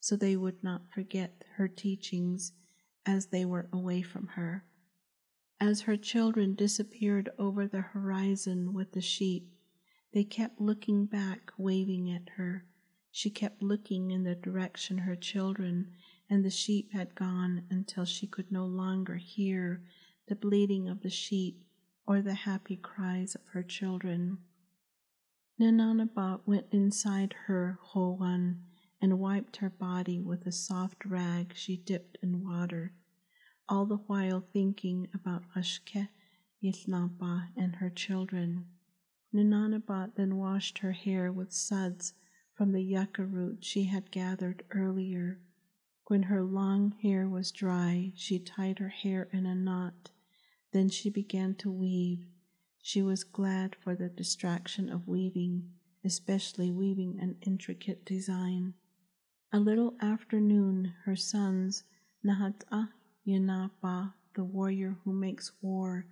so 0.00 0.14
they 0.14 0.36
would 0.36 0.62
not 0.62 0.92
forget 0.92 1.44
her 1.56 1.66
teachings 1.66 2.52
as 3.06 3.26
they 3.26 3.46
were 3.46 3.68
away 3.72 4.02
from 4.02 4.26
her. 4.28 4.64
As 5.60 5.82
her 5.82 5.96
children 5.96 6.54
disappeared 6.54 7.30
over 7.38 7.66
the 7.66 7.80
horizon 7.80 8.72
with 8.72 8.92
the 8.92 9.00
sheep, 9.00 9.52
they 10.12 10.24
kept 10.24 10.60
looking 10.60 11.06
back, 11.06 11.50
waving 11.58 12.10
at 12.10 12.28
her. 12.36 12.64
She 13.10 13.30
kept 13.30 13.62
looking 13.62 14.10
in 14.10 14.22
the 14.22 14.34
direction 14.36 14.98
her 14.98 15.16
children 15.16 15.92
and 16.30 16.44
the 16.44 16.50
sheep 16.50 16.92
had 16.92 17.14
gone 17.14 17.64
until 17.70 18.04
she 18.04 18.26
could 18.26 18.52
no 18.52 18.66
longer 18.66 19.16
hear 19.16 19.82
the 20.28 20.36
bleating 20.36 20.88
of 20.88 21.00
the 21.00 21.10
sheep 21.10 21.64
or 22.06 22.20
the 22.22 22.34
happy 22.34 22.76
cries 22.76 23.34
of 23.34 23.40
her 23.52 23.62
children. 23.62 24.38
Nananabat 25.60 26.46
went 26.46 26.66
inside 26.70 27.34
her 27.46 27.78
howan 27.82 28.62
and 29.00 29.18
wiped 29.18 29.56
her 29.56 29.70
body 29.70 30.20
with 30.20 30.46
a 30.46 30.52
soft 30.52 31.04
rag 31.04 31.52
she 31.54 31.76
dipped 31.76 32.18
in 32.22 32.44
water, 32.44 32.92
all 33.68 33.86
the 33.86 33.96
while 34.06 34.40
thinking 34.40 35.08
about 35.12 35.42
Ashke, 35.54 36.08
Yithnapa, 36.62 37.48
and 37.56 37.76
her 37.76 37.90
children. 37.90 38.66
Nananabat 39.34 40.14
then 40.14 40.36
washed 40.36 40.78
her 40.78 40.92
hair 40.92 41.30
with 41.30 41.52
suds 41.52 42.14
from 42.54 42.72
the 42.72 42.82
yucca 42.82 43.24
root 43.24 43.64
she 43.64 43.84
had 43.84 44.10
gathered 44.10 44.64
earlier. 44.70 45.38
When 46.06 46.24
her 46.24 46.42
long 46.42 46.92
hair 47.02 47.28
was 47.28 47.52
dry, 47.52 48.12
she 48.16 48.38
tied 48.38 48.78
her 48.78 48.88
hair 48.88 49.28
in 49.32 49.44
a 49.44 49.54
knot. 49.54 50.10
Then 50.72 50.88
she 50.88 51.10
began 51.10 51.54
to 51.56 51.70
weave. 51.70 52.26
She 52.82 53.02
was 53.02 53.24
glad 53.24 53.76
for 53.76 53.94
the 53.94 54.08
distraction 54.08 54.88
of 54.88 55.06
weaving, 55.06 55.70
especially 56.04 56.70
weaving 56.70 57.18
an 57.20 57.36
intricate 57.42 58.06
design. 58.06 58.74
A 59.52 59.60
little 59.60 59.96
after 60.00 60.40
noon, 60.40 60.94
her 61.04 61.16
sons, 61.16 61.84
Nahat'a 62.24 62.88
Yanapa, 63.28 64.14
the 64.32 64.42
warrior 64.42 64.96
who 65.04 65.12
makes 65.12 65.52
war, 65.60 66.06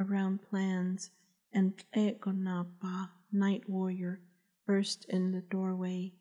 around 0.00 0.42
plans, 0.42 1.10
and 1.52 1.72
Egonapa, 1.94 3.10
night 3.30 3.68
warrior, 3.68 4.20
burst 4.66 5.04
in 5.04 5.30
the 5.30 5.42
doorway. 5.42 6.12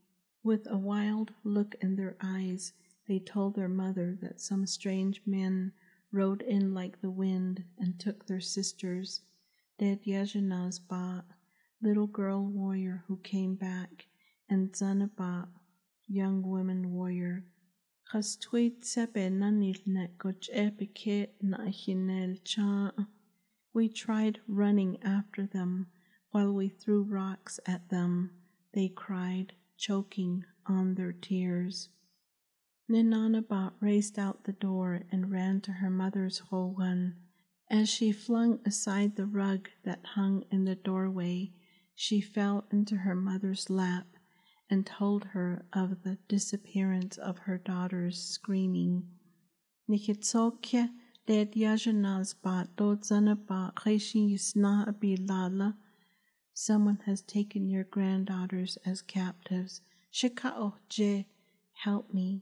With 0.44 0.68
a 0.70 0.78
wild 0.78 1.34
look 1.44 1.74
in 1.82 1.96
their 1.96 2.16
eyes, 2.22 2.74
they 3.08 3.18
told 3.18 3.56
their 3.56 3.68
mother 3.68 4.20
that 4.22 4.40
some 4.40 4.68
strange 4.68 5.20
men 5.26 5.72
rode 6.12 6.44
in 6.44 6.76
like 6.76 7.02
the 7.02 7.10
wind 7.10 7.64
and 7.80 8.00
took 8.00 8.28
their 8.28 8.40
sisters, 8.40 9.22
dead 9.80 10.04
Yajanasba, 10.04 11.24
little 11.82 12.06
girl 12.06 12.46
warrior 12.46 13.04
who 13.08 13.18
came 13.18 13.56
back, 13.56 14.06
and 14.48 14.72
Zanaba, 14.74 15.48
young 16.08 16.44
woman 16.44 16.94
warrior. 16.94 17.46
We 23.74 23.90
tried 23.90 24.40
running 24.48 25.04
after 25.04 25.48
them 25.48 25.88
while 26.30 26.54
we 26.54 26.70
threw 26.70 27.02
rocks 27.04 27.60
at 27.66 27.90
them, 27.90 28.32
they 28.74 28.90
cried, 28.90 29.54
choking 29.78 30.46
on 30.68 30.94
their 30.94 31.14
tears. 31.14 31.90
Ninanabat 32.88 33.74
raced 33.80 34.20
out 34.20 34.44
the 34.44 34.54
door 34.54 35.02
and 35.12 35.32
ran 35.32 35.62
to 35.62 35.72
her 35.74 35.90
mother's 35.90 36.38
hogan. 36.38 37.16
As 37.70 37.90
she 37.90 38.12
flung 38.12 38.60
aside 38.66 39.16
the 39.16 39.26
rug 39.26 39.70
that 39.84 40.06
hung 40.06 40.44
in 40.52 40.66
the 40.66 40.76
doorway, 40.76 41.54
she 41.96 42.22
fell 42.22 42.68
into 42.72 42.98
her 42.98 43.16
mother's 43.16 43.70
lap 43.70 44.15
and 44.70 44.86
told 44.86 45.26
her 45.26 45.66
of 45.74 46.04
the 46.04 46.18
disappearance 46.28 47.18
of 47.18 47.38
her 47.40 47.58
daughters, 47.58 48.22
screaming, 48.22 49.08
Nikitsokya 49.88 50.90
ded 51.28 51.54
yajanaz 51.54 52.34
bat 52.42 52.76
dodzanaba 52.76 53.72
yisna 53.74 54.88
abilala. 54.88 55.76
Someone 56.54 57.00
has 57.06 57.22
taken 57.22 57.70
your 57.70 57.84
granddaughters 57.84 58.78
as 58.86 59.04
captives. 59.04 59.82
Shikao 60.12 60.74
je, 60.90 61.28
help 61.84 62.14
me. 62.14 62.42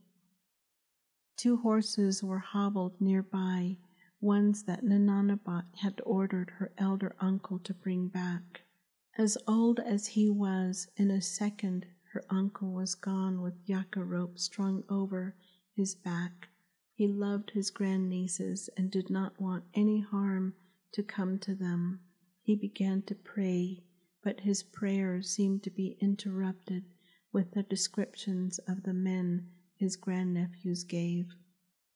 Two 1.35 1.57
horses 1.57 2.23
were 2.23 2.39
hobbled 2.39 3.01
nearby, 3.01 3.77
ones 4.21 4.63
that 4.63 4.83
Nananabat 4.85 5.65
had 5.75 5.99
ordered 6.05 6.51
her 6.51 6.71
elder 6.77 7.15
uncle 7.19 7.59
to 7.59 7.73
bring 7.73 8.07
back. 8.07 8.61
As 9.17 9.37
old 9.47 9.79
as 9.79 10.07
he 10.07 10.29
was, 10.29 10.87
in 10.95 11.11
a 11.11 11.21
second 11.21 11.87
her 12.13 12.23
uncle 12.29 12.71
was 12.71 12.93
gone 12.93 13.41
with 13.41 13.55
yucca 13.65 14.03
rope 14.03 14.37
strung 14.37 14.83
over 14.87 15.35
his 15.75 15.95
back. 15.95 16.47
He 16.93 17.07
loved 17.07 17.49
his 17.49 17.71
grandnieces 17.71 18.69
and 18.77 18.91
did 18.91 19.09
not 19.09 19.41
want 19.41 19.63
any 19.73 19.99
harm 19.99 20.53
to 20.91 21.01
come 21.01 21.39
to 21.39 21.55
them. 21.55 22.01
He 22.43 22.55
began 22.55 23.01
to 23.03 23.15
pray, 23.15 23.83
but 24.21 24.41
his 24.41 24.61
prayers 24.61 25.31
seemed 25.31 25.63
to 25.63 25.71
be 25.71 25.97
interrupted 25.99 26.85
with 27.31 27.51
the 27.51 27.63
descriptions 27.63 28.59
of 28.59 28.83
the 28.83 28.93
men 28.93 29.49
his 29.75 29.95
grandnephews 29.95 30.83
gave. 30.83 31.33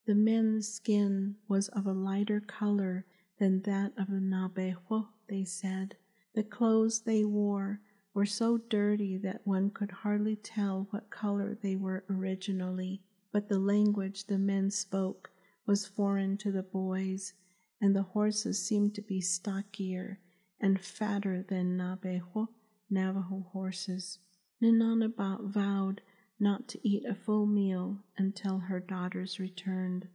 The 0.07 0.15
men's 0.15 0.67
skin 0.67 1.35
was 1.47 1.67
of 1.69 1.85
a 1.85 1.93
lighter 1.93 2.39
color 2.39 3.05
than 3.37 3.61
that 3.61 3.93
of 3.95 4.07
the 4.07 4.19
Naabeehó, 4.19 5.09
they 5.29 5.43
said. 5.43 5.95
The 6.33 6.43
clothes 6.43 7.01
they 7.01 7.23
wore 7.23 7.81
were 8.17 8.25
so 8.25 8.57
dirty 8.57 9.15
that 9.15 9.45
one 9.45 9.69
could 9.69 9.91
hardly 9.91 10.35
tell 10.35 10.87
what 10.89 11.07
color 11.11 11.53
they 11.53 11.75
were 11.75 12.03
originally, 12.09 12.99
but 13.31 13.47
the 13.47 13.59
language 13.59 14.25
the 14.25 14.39
men 14.39 14.71
spoke 14.71 15.29
was 15.67 15.85
foreign 15.85 16.35
to 16.35 16.51
the 16.51 16.63
boys, 16.63 17.33
and 17.79 17.95
the 17.95 18.01
horses 18.01 18.65
seemed 18.65 18.95
to 18.95 19.03
be 19.03 19.21
stockier 19.21 20.19
and 20.59 20.81
fatter 20.81 21.43
than 21.43 21.77
Naabeehó, 21.77 22.47
Navajo 22.89 23.45
horses. 23.51 24.17
Ninanabat 24.63 25.51
vowed 25.51 26.01
not 26.39 26.67
to 26.69 26.79
eat 26.81 27.05
a 27.05 27.13
full 27.13 27.45
meal 27.45 27.99
until 28.17 28.57
her 28.57 28.79
daughters 28.79 29.39
returned. 29.39 30.07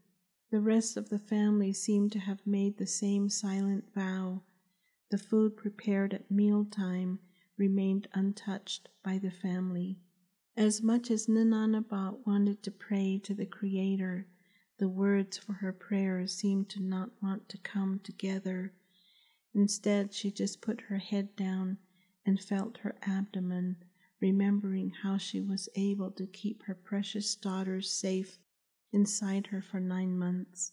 The 0.50 0.60
rest 0.60 0.96
of 0.96 1.08
the 1.08 1.20
family 1.20 1.72
seemed 1.72 2.10
to 2.12 2.18
have 2.18 2.44
made 2.44 2.78
the 2.78 2.86
same 2.88 3.28
silent 3.28 3.94
vow. 3.94 4.42
The 5.12 5.18
food 5.18 5.56
prepared 5.56 6.12
at 6.12 6.28
mealtime 6.32 7.20
remained 7.62 8.08
untouched 8.12 8.88
by 9.04 9.18
the 9.18 9.30
family. 9.30 9.96
As 10.56 10.82
much 10.82 11.12
as 11.12 11.28
Ninanabat 11.28 12.26
wanted 12.26 12.60
to 12.64 12.72
pray 12.72 13.20
to 13.22 13.34
the 13.34 13.46
Creator, 13.46 14.26
the 14.80 14.88
words 14.88 15.38
for 15.38 15.52
her 15.52 15.72
prayers 15.72 16.34
seemed 16.34 16.68
to 16.70 16.82
not 16.82 17.10
want 17.22 17.48
to 17.50 17.58
come 17.58 18.00
together. 18.02 18.72
Instead, 19.54 20.12
she 20.12 20.32
just 20.32 20.60
put 20.60 20.80
her 20.88 20.98
head 20.98 21.36
down 21.36 21.78
and 22.26 22.40
felt 22.40 22.78
her 22.78 22.96
abdomen, 23.02 23.76
remembering 24.20 24.90
how 25.04 25.16
she 25.16 25.40
was 25.40 25.68
able 25.76 26.10
to 26.10 26.26
keep 26.26 26.64
her 26.64 26.74
precious 26.74 27.36
daughters 27.36 27.92
safe 27.92 28.38
inside 28.90 29.46
her 29.46 29.62
for 29.62 29.78
nine 29.78 30.18
months. 30.18 30.72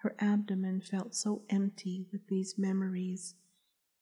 Her 0.00 0.14
abdomen 0.18 0.82
felt 0.82 1.14
so 1.14 1.46
empty 1.48 2.04
with 2.12 2.26
these 2.26 2.58
memories. 2.58 3.36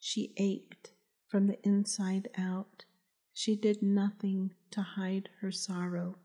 She 0.00 0.32
ached 0.36 0.94
from 1.28 1.46
the 1.46 1.60
inside 1.66 2.28
out. 2.36 2.84
She 3.32 3.56
did 3.56 3.82
nothing 3.82 4.54
to 4.70 4.82
hide 4.82 5.28
her 5.40 5.50
sorrow. 5.50 6.18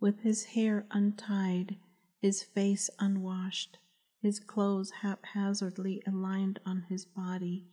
With 0.00 0.20
his 0.20 0.44
hair 0.44 0.86
untied, 0.90 1.76
his 2.20 2.42
face 2.42 2.90
unwashed, 2.98 3.78
his 4.20 4.38
clothes 4.38 4.90
haphazardly 5.02 6.02
aligned 6.06 6.60
on 6.64 6.82
his 6.88 7.04
body, 7.04 7.66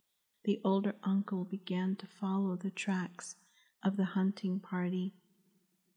the 0.44 0.60
older 0.64 0.96
uncle 1.02 1.44
began 1.44 1.96
to 1.96 2.06
follow 2.06 2.56
the 2.56 2.70
tracks 2.70 3.36
of 3.84 3.96
the 3.96 4.04
hunting 4.04 4.58
party. 4.58 5.14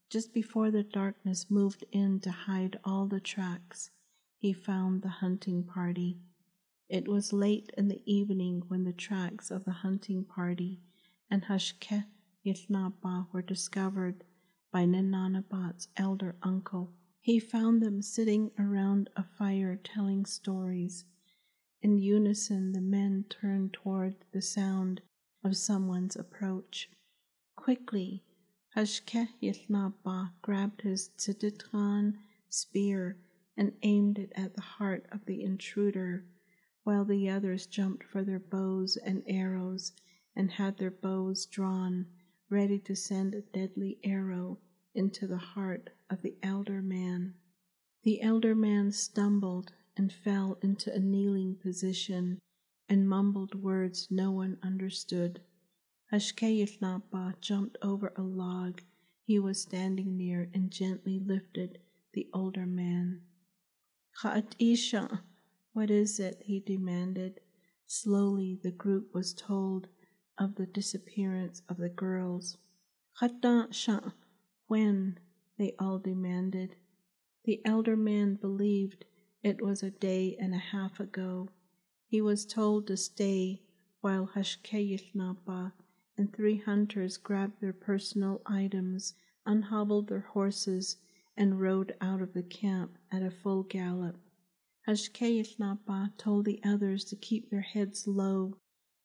Just 0.10 0.34
before 0.34 0.70
the 0.70 0.84
darkness 0.84 1.50
moved 1.50 1.86
in 1.92 2.20
to 2.20 2.32
hide 2.32 2.80
all 2.84 3.08
the 3.08 3.20
tracks, 3.20 3.90
he 4.38 4.54
found 4.54 5.02
the 5.02 5.10
hunting 5.10 5.64
party. 5.64 6.20
It 6.94 7.08
was 7.08 7.34
late 7.34 7.72
in 7.76 7.88
the 7.88 8.04
evening 8.06 8.66
when 8.68 8.84
the 8.84 8.94
tracks 8.94 9.50
of 9.50 9.66
the 9.66 9.72
hunting 9.72 10.24
party 10.26 10.80
and 11.28 11.44
Hashke 11.44 12.06
Yithnapa 12.46 13.34
were 13.34 13.42
discovered 13.42 14.24
by 14.72 14.86
Ninanabat's 14.86 15.88
elder 15.98 16.36
uncle. 16.44 16.94
He 17.20 17.40
found 17.40 17.82
them 17.82 18.04
sitting 18.04 18.52
around 18.60 19.10
a 19.16 19.24
fire 19.24 19.76
telling 19.76 20.28
stories. 20.28 21.06
In 21.82 21.98
unison, 21.98 22.74
the 22.74 22.82
men 22.82 23.26
turned 23.28 23.74
toward 23.74 24.18
the 24.32 24.44
sound 24.44 25.02
of 25.44 25.58
someone's 25.58 26.16
approach. 26.16 26.92
Quickly, 27.56 28.24
Hashke 28.76 29.30
Yithnapa 29.42 30.34
grabbed 30.44 30.84
his 30.84 31.10
tzeditran 31.18 32.20
spear 32.50 33.18
and 33.58 33.74
aimed 33.82 34.20
it 34.20 34.32
at 34.36 34.54
the 34.54 34.62
heart 34.62 35.08
of 35.12 35.26
the 35.26 35.42
intruder 35.42 36.28
while 36.84 37.06
the 37.06 37.30
others 37.30 37.65
jumped 37.65 38.04
for 38.04 38.24
their 38.24 38.39
bows 38.39 38.98
and 38.98 39.24
arrows 39.28 39.93
and 40.36 40.52
had 40.52 40.78
their 40.78 40.91
bows 40.91 41.46
drawn, 41.46 42.06
ready 42.50 42.78
to 42.80 42.96
send 42.96 43.34
a 43.34 43.41
deadly 43.41 44.00
arrow 44.04 44.60
into 44.93 45.28
the 45.28 45.38
heart 45.38 45.89
of 46.10 46.22
the 46.22 46.36
elder 46.43 46.82
man. 46.82 47.34
The 48.04 48.22
elder 48.22 48.54
man 48.54 48.91
stumbled 48.91 49.72
and 49.96 50.12
fell 50.12 50.58
into 50.62 50.93
a 50.93 51.00
kneeling 51.00 51.56
position 51.56 52.39
and 52.89 53.08
mumbled 53.08 53.56
words 53.56 54.10
no 54.12 54.32
one 54.32 54.58
understood. 54.62 55.41
Hashké 56.12 56.60
Yił 56.60 56.80
Naabaah 56.80 57.39
jumped 57.39 57.78
over 57.82 58.12
a 58.15 58.22
log 58.22 58.82
he 59.26 59.39
was 59.39 59.62
standing 59.62 60.17
near 60.17 60.50
and 60.54 60.69
gently 60.69 61.17
lifted 61.17 61.80
the 62.13 62.28
older 62.34 62.65
man. 62.65 63.22
Isha, 64.60 65.24
what 65.74 65.92
is 65.92 66.20
it? 66.20 66.42
he 66.46 66.60
demanded. 66.60 67.42
Slowly 67.86 68.60
the 68.62 68.72
group 68.72 69.14
was 69.14 69.34
told 69.34 69.88
of 70.38 70.56
the 70.56 70.66
disappearance 70.66 71.62
of 71.68 71.78
the 71.78 71.90
girls. 71.90 72.58
When? 74.68 75.20
they 75.58 75.76
all 75.78 76.00
demanded. 76.00 76.76
The 77.44 77.62
elder 77.66 77.96
man 77.96 78.36
believed 78.36 79.06
it 79.44 79.62
was 79.62 79.84
a 79.84 79.92
day 79.92 80.38
and 80.40 80.54
a 80.54 80.60
half 80.60 81.00
ago. 81.00 81.50
He 82.08 82.22
was 82.22 82.46
told 82.46 82.88
to 82.88 82.98
stay 82.98 83.62
while 84.02 84.28
Hashké 84.36 84.90
Yił 84.90 85.14
Naabaah 85.16 85.74
and 86.18 86.32
three 86.32 86.58
hunters 86.58 87.18
grabbed 87.18 87.60
their 87.60 87.74
personal 87.74 88.42
items, 88.46 89.16
unhobbled 89.46 90.08
their 90.08 90.28
horses, 90.32 90.98
and 91.36 91.60
rode 91.60 91.96
out 92.00 92.22
of 92.22 92.34
the 92.34 92.44
camp 92.44 92.98
at 93.12 93.24
a 93.24 93.32
full 93.32 93.64
gallop. 93.64 94.16
Hashké 94.88 95.41
Yił 95.41 95.60
Naabaah 95.60 96.17
told 96.17 96.43
the 96.43 96.60
others 96.63 97.06
to 97.06 97.15
keep 97.15 97.50
their 97.50 97.62
heads 97.62 98.06
low 98.06 98.58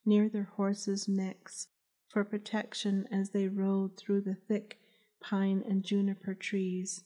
near 0.05 0.29
their 0.29 0.51
horses' 0.57 1.07
necks 1.07 1.69
for 2.09 2.25
protection 2.25 3.07
as 3.13 3.31
they 3.31 3.47
rode 3.47 3.97
through 3.97 4.23
the 4.23 4.35
thick 4.35 4.81
pine 5.21 5.63
and 5.69 5.85
juniper 5.85 6.35
trees. 6.35 7.05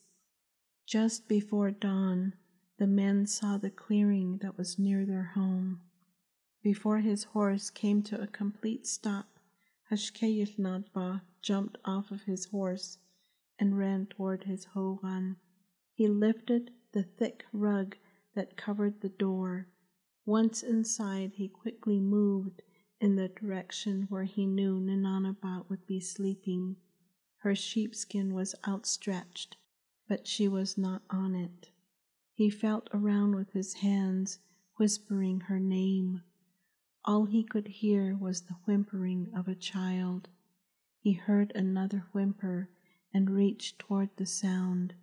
Just 0.87 1.28
before 1.28 1.70
dawn, 1.70 2.35
the 2.78 2.87
men 2.87 3.26
saw 3.26 3.58
the 3.58 3.70
clearing 3.70 4.38
that 4.38 4.56
was 4.56 4.78
near 4.78 5.04
their 5.04 5.32
home. 5.35 5.82
Before 6.62 7.00
his 7.00 7.24
horse 7.24 7.68
came 7.68 8.02
to 8.04 8.20
a 8.22 8.26
complete 8.26 8.87
stop, 8.87 9.38
Hashké 9.90 10.35
Yił 10.35 10.58
Naabaah 10.58 11.20
jumped 11.42 11.76
off 11.85 12.11
of 12.11 12.22
his 12.22 12.46
horse 12.46 12.96
and 13.58 13.76
ran 13.76 14.06
toward 14.06 14.44
his 14.44 14.64
hogan. 14.64 15.37
He 15.92 16.08
lifted 16.08 16.70
the 16.92 17.02
thick 17.02 17.44
rug 17.52 17.96
that 18.35 18.57
covered 18.57 19.01
the 19.01 19.09
door. 19.09 19.68
Once 20.25 20.62
inside, 20.62 21.33
he 21.35 21.49
quickly 21.49 21.99
moved 21.99 22.62
in 23.01 23.16
the 23.16 23.29
direction 23.29 24.07
where 24.09 24.25
he 24.25 24.47
knew 24.47 24.79
Ninanabat 24.81 25.68
would 25.68 25.87
be 25.87 25.99
sleeping. 25.99 26.77
Her 27.38 27.55
sheepskin 27.55 28.33
was 28.33 28.55
outstretched, 28.66 29.57
but 30.09 30.27
she 30.29 30.47
was 30.47 30.79
not 30.79 31.03
on 31.11 31.35
it. 31.35 31.71
He 32.33 32.49
felt 32.49 32.88
around 32.95 33.35
with 33.35 33.51
his 33.53 33.75
hands, 33.75 34.38
whispering 34.77 35.40
her 35.40 35.59
name. 35.59 36.23
All 37.05 37.25
he 37.25 37.42
could 37.42 37.66
hear 37.66 38.16
was 38.16 38.42
the 38.42 38.55
whimpering 38.64 39.29
of 39.35 39.49
a 39.49 39.57
child. 39.57 40.29
He 41.01 41.14
heard 41.14 41.51
another 41.55 42.07
whimper 42.12 42.71
and 43.12 43.29
reached 43.29 43.81
toward 43.81 44.11
the 44.16 44.27
sound. 44.27 44.95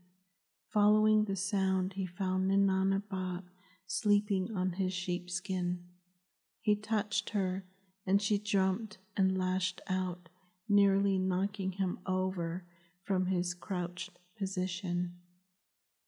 Following 0.72 1.26
the 1.26 1.36
sound, 1.36 1.94
he 1.94 2.06
found 2.06 2.48
Ninanabat 2.48 3.44
sleeping 3.88 4.56
on 4.56 4.74
his 4.74 4.94
sheepskin. 4.94 5.84
He 6.62 6.76
touched 6.76 7.32
her, 7.32 7.66
and 8.06 8.22
she 8.22 8.38
jumped 8.38 9.00
and 9.18 9.36
lashed 9.36 9.82
out, 9.88 10.30
nearly 10.68 11.18
knocking 11.18 11.72
him 11.72 11.98
over 12.06 12.66
from 13.04 13.26
his 13.26 13.56
crouched 13.56 14.20
position. 14.38 15.16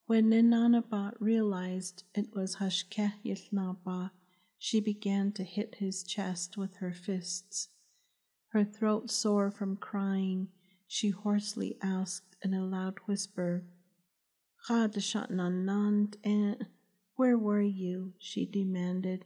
When 0.06 0.30
Ninanabat 0.30 1.15
realized 1.19 2.04
it 2.13 2.36
was 2.36 2.58
Hashkeh 2.58 3.13
Yithnaba, 3.26 4.12
she 4.60 4.80
began 4.80 5.32
to 5.32 5.43
hit 5.43 5.76
his 5.80 6.04
chest 6.04 6.56
with 6.56 6.76
her 6.76 6.93
fists. 6.93 7.69
Her 8.50 8.63
throat 8.63 9.10
sore 9.10 9.50
from 9.50 9.78
crying, 9.78 10.50
she 10.86 11.10
hoarsely 11.10 11.78
asked 11.82 12.36
in 12.43 12.54
a 12.54 12.63
loud 12.63 13.00
whisper, 13.08 13.63
Where 17.15 17.36
were 17.36 17.62
you? 17.62 18.13
she 18.19 18.45
demanded. 18.45 19.26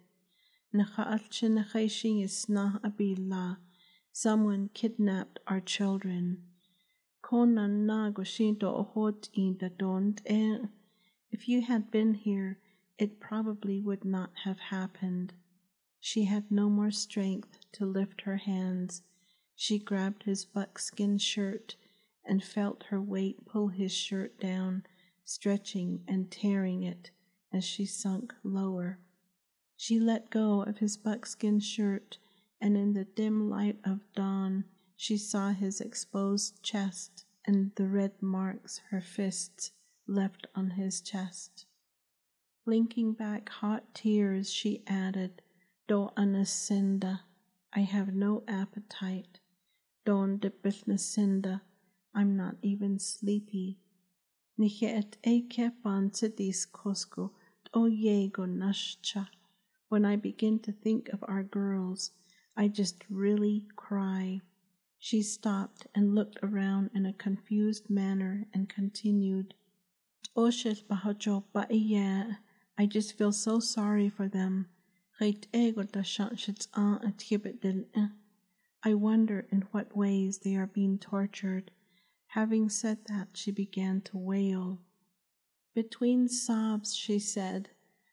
Someone 4.13 4.69
kidnapped 4.73 5.39
our 5.45 5.59
children. 5.59 6.43
If 11.31 11.49
you 11.49 11.61
had 11.63 11.91
been 11.91 12.13
here, 12.13 12.59
it 12.97 13.19
probably 13.19 13.81
would 13.81 14.05
not 14.05 14.29
have 14.45 14.59
happened. 14.59 15.33
She 15.99 16.25
had 16.25 16.49
no 16.49 16.69
more 16.69 16.91
strength 16.91 17.59
to 17.73 17.85
lift 17.85 18.21
her 18.21 18.37
hands. 18.37 19.01
She 19.53 19.79
grabbed 19.79 20.23
his 20.23 20.45
buckskin 20.45 21.17
shirt 21.17 21.75
and 22.23 22.41
felt 22.41 22.83
her 22.83 23.01
weight 23.01 23.45
pull 23.45 23.67
his 23.67 23.91
shirt 23.91 24.39
down, 24.39 24.83
stretching 25.25 26.03
and 26.07 26.31
tearing 26.31 26.83
it 26.83 27.11
as 27.51 27.65
she 27.65 27.85
sunk 27.85 28.33
lower. 28.43 28.99
She 29.75 29.99
let 29.99 30.29
go 30.29 30.61
of 30.61 30.77
his 30.77 30.95
buckskin 30.95 31.59
shirt, 31.59 32.17
and 32.61 32.77
in 32.77 32.93
the 32.93 33.03
dim 33.03 33.49
light 33.49 33.79
of 33.83 33.99
dawn, 34.15 34.63
she 34.95 35.17
saw 35.17 35.51
his 35.51 35.81
exposed 35.81 36.63
chest 36.63 37.25
and 37.45 37.71
the 37.75 37.87
red 37.87 38.21
marks 38.21 38.81
her 38.89 39.01
fists 39.01 39.71
left 40.07 40.47
on 40.55 40.71
his 40.71 41.01
chest. 41.01 41.65
Blinking 42.65 43.13
back 43.13 43.49
hot 43.49 43.93
tears, 43.93 44.51
she 44.51 44.83
added, 44.87 45.41
Do 45.87 46.09
anasinda, 46.17 47.21
I 47.73 47.81
have 47.81 48.13
no 48.13 48.43
appetite. 48.47 49.39
Don 50.05 50.37
de 50.37 50.49
bisnasinda, 50.49 51.61
I'm 52.13 52.35
not 52.35 52.55
even 52.61 52.97
sleepy. 52.97 53.79
Nichet 54.57 55.17
eke 55.25 55.71
pansidis 55.83 56.65
kosko, 56.71 57.31
o 57.73 57.89
yego 57.89 58.45
nashcha. 58.47 59.27
When 59.89 60.05
I 60.05 60.15
begin 60.15 60.59
to 60.59 60.71
think 60.71 61.09
of 61.09 61.23
our 61.27 61.43
girls, 61.43 62.11
I 62.55 62.69
just 62.69 63.03
really 63.09 63.67
cry. 63.75 64.39
She 64.97 65.21
stopped 65.21 65.87
and 65.93 66.15
looked 66.15 66.39
around 66.41 66.91
in 66.95 67.05
a 67.05 67.11
confused 67.11 67.89
manner 67.89 68.47
and 68.53 68.69
continued, 68.69 69.53
Oshel 70.37 70.81
bahojo 70.85 71.43
baiya. 71.53 72.37
I 72.77 72.85
just 72.85 73.17
feel 73.17 73.33
so 73.33 73.59
sorry 73.59 74.07
for 74.09 74.29
them. 74.29 74.69
Eh? 75.21 75.27
I 78.83 78.93
wonder 78.93 79.47
in 79.51 79.61
what 79.71 79.95
ways 79.97 80.37
they 80.39 80.55
are 80.55 80.67
being 80.67 80.97
tortured. 80.97 81.71
Having 82.35 82.67
said 82.67 83.05
that, 83.05 83.29
she 83.31 83.49
began 83.49 84.01
to 84.01 84.17
wail. 84.17 84.81
Between 85.73 86.27
sobs, 86.27 86.93
she 86.93 87.17
said, 87.17 87.69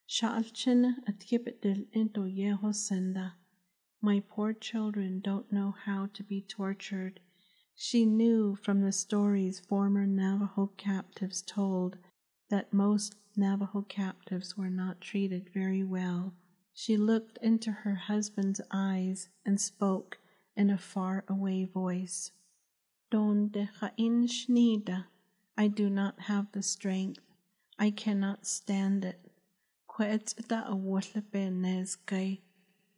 Sha'alchin 0.09 0.95
atkibdil 1.09 1.89
into 1.93 2.21
Yehosenda. 2.21 3.33
My 4.01 4.23
poor 4.29 4.53
children 4.53 5.19
don't 5.19 5.51
know 5.51 5.75
how 5.87 6.07
to 6.15 6.23
be 6.23 6.41
tortured. 6.41 7.19
She 7.75 8.07
knew 8.07 8.55
from 8.55 8.83
the 8.83 8.93
stories 8.93 9.59
former 9.59 10.07
Navajo 10.07 10.69
captives 10.77 11.43
told 11.43 11.97
that 12.49 12.73
most 12.73 13.17
Navajo 13.35 13.83
captives 13.83 14.57
were 14.57 14.71
not 14.71 15.01
treated 15.01 15.51
very 15.53 15.83
well. 15.83 16.33
She 16.73 16.97
looked 16.97 17.39
into 17.43 17.73
her 17.73 17.97
husband's 17.97 18.61
eyes 18.71 19.31
and 19.45 19.61
spoke 19.61 20.19
in 20.55 20.71
a 20.71 20.79
far 20.79 21.25
away 21.27 21.65
voice. 21.65 22.31
Don 23.13 23.49
de 23.49 23.69
shnida. 23.79 25.05
I 25.55 25.69
do 25.69 25.91
not 25.91 26.19
have 26.19 26.51
the 26.53 26.63
strength. 26.63 27.21
I 27.79 27.91
cannot 27.91 28.47
stand 28.47 29.05
it. 29.05 29.31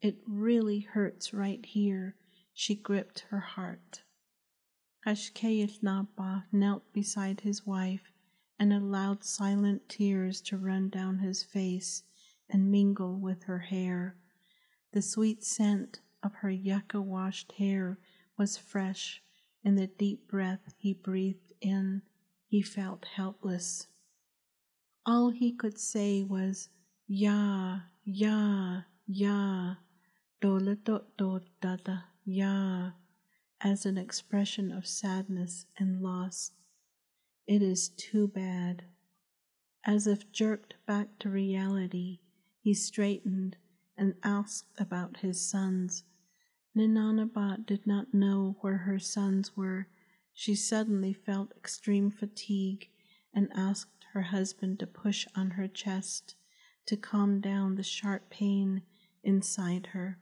It 0.00 0.22
really 0.24 0.80
hurts 0.80 1.34
right 1.34 1.66
here. 1.66 2.14
She 2.52 2.76
gripped 2.76 3.20
her 3.30 3.40
heart. 3.40 4.04
Hashké 5.04 5.66
Yił 5.66 5.80
Naabaah 5.82 6.44
knelt 6.52 6.92
beside 6.92 7.40
his 7.40 7.66
wife 7.66 8.12
and 8.56 8.72
allowed 8.72 9.24
silent 9.24 9.88
tears 9.88 10.40
to 10.42 10.56
run 10.56 10.90
down 10.90 11.18
his 11.18 11.42
face 11.42 12.04
and 12.48 12.70
mingle 12.70 13.18
with 13.18 13.42
her 13.42 13.58
hair. 13.58 14.14
The 14.92 15.02
sweet 15.02 15.42
scent 15.42 16.02
of 16.22 16.34
her 16.34 16.52
yucca 16.52 17.02
washed 17.02 17.50
hair 17.58 17.98
was 18.36 18.56
fresh 18.56 19.20
in 19.64 19.76
the 19.76 19.86
deep 19.86 20.28
breath 20.28 20.74
he 20.76 20.92
breathed 20.92 21.52
in. 21.60 22.02
He 22.46 22.62
felt 22.62 23.06
helpless. 23.16 23.88
All 25.06 25.30
he 25.30 25.52
could 25.52 25.78
say 25.78 26.22
was, 26.22 26.68
Ya, 27.06 27.80
Ya, 28.04 28.82
Ya, 29.06 29.74
Dola 30.40 30.76
dot 30.84 31.16
dot 31.16 31.42
dada, 31.60 32.04
Ya, 32.24 32.92
as 33.60 33.86
an 33.86 33.98
expression 33.98 34.70
of 34.70 34.86
sadness 34.86 35.66
and 35.78 36.00
loss. 36.00 36.52
It 37.46 37.62
is 37.62 37.88
too 37.88 38.28
bad. 38.28 38.84
As 39.84 40.06
if 40.06 40.32
jerked 40.32 40.74
back 40.86 41.18
to 41.18 41.28
reality, 41.28 42.20
he 42.60 42.72
straightened 42.72 43.56
and 43.96 44.14
asked 44.22 44.68
about 44.78 45.18
his 45.18 45.40
sons. 45.40 46.04
Ninanabat 46.76 47.66
did 47.66 47.86
not 47.86 48.12
know 48.12 48.56
where 48.60 48.78
her 48.78 48.98
sons 48.98 49.56
were. 49.56 49.86
She 50.32 50.54
suddenly 50.54 51.12
felt 51.12 51.52
extreme 51.56 52.10
fatigue 52.10 52.88
and 53.32 53.48
asked 53.54 54.04
her 54.12 54.22
husband 54.22 54.80
to 54.80 54.86
push 54.86 55.26
on 55.36 55.52
her 55.52 55.68
chest 55.68 56.34
to 56.86 56.96
calm 56.96 57.40
down 57.40 57.76
the 57.76 57.82
sharp 57.82 58.28
pain 58.28 58.82
inside 59.22 59.86
her. 59.88 60.18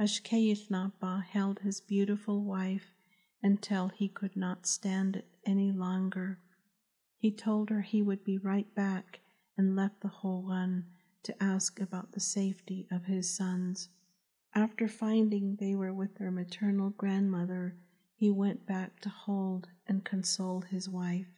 Ashkeyithnapa 0.00 1.24
held 1.24 1.58
his 1.60 1.80
beautiful 1.80 2.44
wife 2.44 2.94
until 3.42 3.88
he 3.88 4.08
could 4.08 4.36
not 4.36 4.66
stand 4.66 5.16
it 5.16 5.28
any 5.44 5.72
longer. 5.72 6.38
He 7.16 7.32
told 7.32 7.70
her 7.70 7.82
he 7.82 8.00
would 8.00 8.22
be 8.22 8.38
right 8.38 8.72
back 8.74 9.20
and 9.56 9.74
left 9.74 10.00
the 10.00 10.08
hogan 10.08 10.86
to 11.24 11.42
ask 11.42 11.80
about 11.80 12.12
the 12.12 12.20
safety 12.20 12.86
of 12.92 13.06
his 13.06 13.34
sons. 13.34 13.88
After 14.60 14.88
finding 14.88 15.54
they 15.54 15.76
were 15.76 15.94
with 15.94 16.16
their 16.16 16.32
maternal 16.32 16.90
grandmother, 16.90 17.76
he 18.16 18.28
went 18.28 18.66
back 18.66 18.98
to 19.02 19.08
hold 19.08 19.68
and 19.86 20.04
console 20.04 20.62
his 20.62 20.88
wife. 20.88 21.28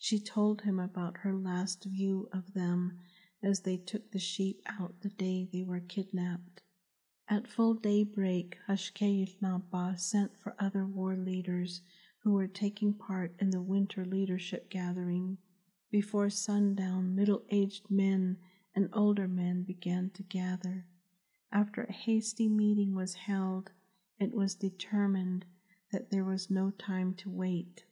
She 0.00 0.18
told 0.18 0.62
him 0.62 0.80
about 0.80 1.18
her 1.18 1.32
last 1.32 1.84
view 1.84 2.28
of 2.32 2.54
them 2.54 2.98
as 3.40 3.60
they 3.60 3.76
took 3.76 4.10
the 4.10 4.18
sheep 4.18 4.62
out 4.66 5.00
the 5.00 5.10
day 5.10 5.44
they 5.52 5.62
were 5.62 5.78
kidnapped. 5.78 6.62
At 7.28 7.46
full 7.46 7.74
daybreak, 7.74 8.58
Hashké 8.66 9.24
Yił 9.24 9.38
Naabaah 9.40 9.96
sent 9.96 10.36
for 10.36 10.56
other 10.58 10.84
war 10.84 11.14
leaders 11.14 11.82
who 12.24 12.32
were 12.32 12.48
taking 12.48 12.94
part 12.94 13.32
in 13.38 13.50
the 13.50 13.62
winter 13.62 14.04
leadership 14.04 14.68
gathering. 14.68 15.38
Before 15.88 16.28
sundown, 16.28 17.14
middle 17.14 17.44
aged 17.50 17.88
men 17.92 18.38
and 18.74 18.88
older 18.92 19.28
men 19.28 19.62
began 19.62 20.10
to 20.14 20.24
gather. 20.24 20.88
After 21.52 21.82
a 21.82 21.92
hasty 21.92 22.48
meeting 22.48 22.94
was 22.94 23.14
held, 23.14 23.72
it 24.18 24.32
was 24.32 24.54
determined 24.54 25.44
that 25.90 26.10
there 26.10 26.24
was 26.24 26.50
no 26.50 26.70
time 26.70 27.14
to 27.14 27.28
wait. 27.28 27.84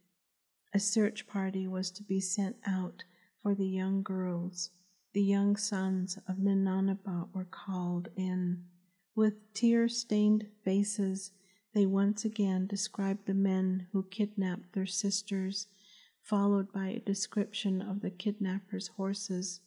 A 0.73 0.79
search 0.79 1.27
party 1.27 1.67
was 1.67 1.91
to 1.93 2.05
be 2.05 2.21
sent 2.21 2.57
out 2.65 3.03
for 3.43 3.55
the 3.57 3.67
young 3.67 4.03
girls. 4.03 4.71
The 5.13 5.23
young 5.23 5.57
sons 5.57 6.19
of 6.29 6.37
Ninanabat 6.37 7.35
were 7.35 7.47
called 7.47 8.09
in. 8.15 8.65
With 9.17 9.53
tear 9.55 9.89
stained 9.89 10.47
faces, 10.63 11.33
they 11.75 11.87
once 11.87 12.25
again 12.25 12.69
described 12.69 13.27
the 13.27 13.35
men 13.35 13.89
who 13.91 14.05
kidnapped 14.05 14.73
their 14.73 14.87
sisters, 14.87 15.67
followed 16.23 16.71
by 16.71 16.89
a 16.91 17.01
description 17.01 17.83
of 17.83 18.03
the 18.03 18.11
kidnappers' 18.11 18.89
horses. 18.89 19.61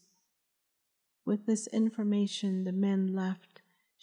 With 1.26 1.46
this 1.46 1.68
information, 1.68 2.64
the 2.64 2.72
men 2.72 3.14
left, 3.14 3.51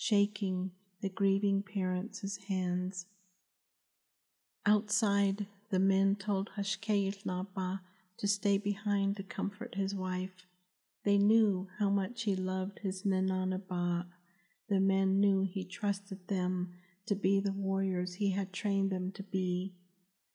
shaking 0.01 0.71
the 1.01 1.09
grieving 1.09 1.61
parents' 1.61 2.37
hands. 2.47 3.07
Outside, 4.65 5.49
the 5.71 5.81
men 5.81 6.15
told 6.15 6.51
Hashké 6.57 7.11
Yił 7.11 7.25
Naabaah 7.25 7.81
to 8.19 8.29
stay 8.29 8.59
behind 8.59 9.17
to 9.17 9.25
comfort 9.25 9.75
his 9.75 9.97
wife. 9.97 10.47
They 11.03 11.19
knew 11.19 11.67
how 11.81 11.91
much 11.91 12.23
he 12.23 12.37
loved 12.37 12.79
his 12.79 13.03
Ninanaba. 13.03 14.07
The 14.69 14.79
men 14.79 15.19
knew 15.19 15.43
he 15.43 15.65
trusted 15.65 16.29
them 16.29 16.75
to 17.07 17.17
be 17.17 17.41
the 17.41 17.53
warriors 17.53 18.15
he 18.15 18.31
had 18.31 18.53
trained 18.53 18.91
them 18.91 19.11
to 19.13 19.25
be. 19.25 19.75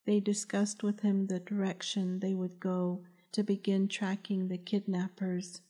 They 0.04 0.20
discussed 0.20 0.82
with 0.82 1.00
him 1.00 1.26
the 1.26 1.40
direction 1.40 2.20
they 2.20 2.34
would 2.34 2.60
go 2.60 3.02
to 3.32 3.42
begin 3.42 3.88
tracking 3.88 4.48
the 4.48 4.58
kidnappers. 4.58 5.62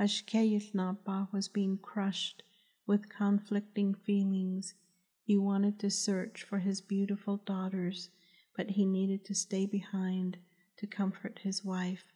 Hashké 0.00 0.52
Yił 0.52 0.72
Naabaah 0.72 1.30
was 1.30 1.48
being 1.48 1.76
crushed 1.76 2.44
with 2.90 3.08
conflicting 3.08 3.94
feelings. 3.94 4.74
He 5.22 5.38
wanted 5.38 5.78
to 5.78 5.88
search 5.88 6.42
for 6.42 6.58
his 6.58 6.80
beautiful 6.80 7.36
daughters, 7.36 8.10
but 8.56 8.70
he 8.70 8.84
needed 8.84 9.24
to 9.26 9.34
stay 9.34 9.64
behind 9.64 10.38
to 10.76 10.88
comfort 10.88 11.38
his 11.44 11.64
wife. 11.64 12.12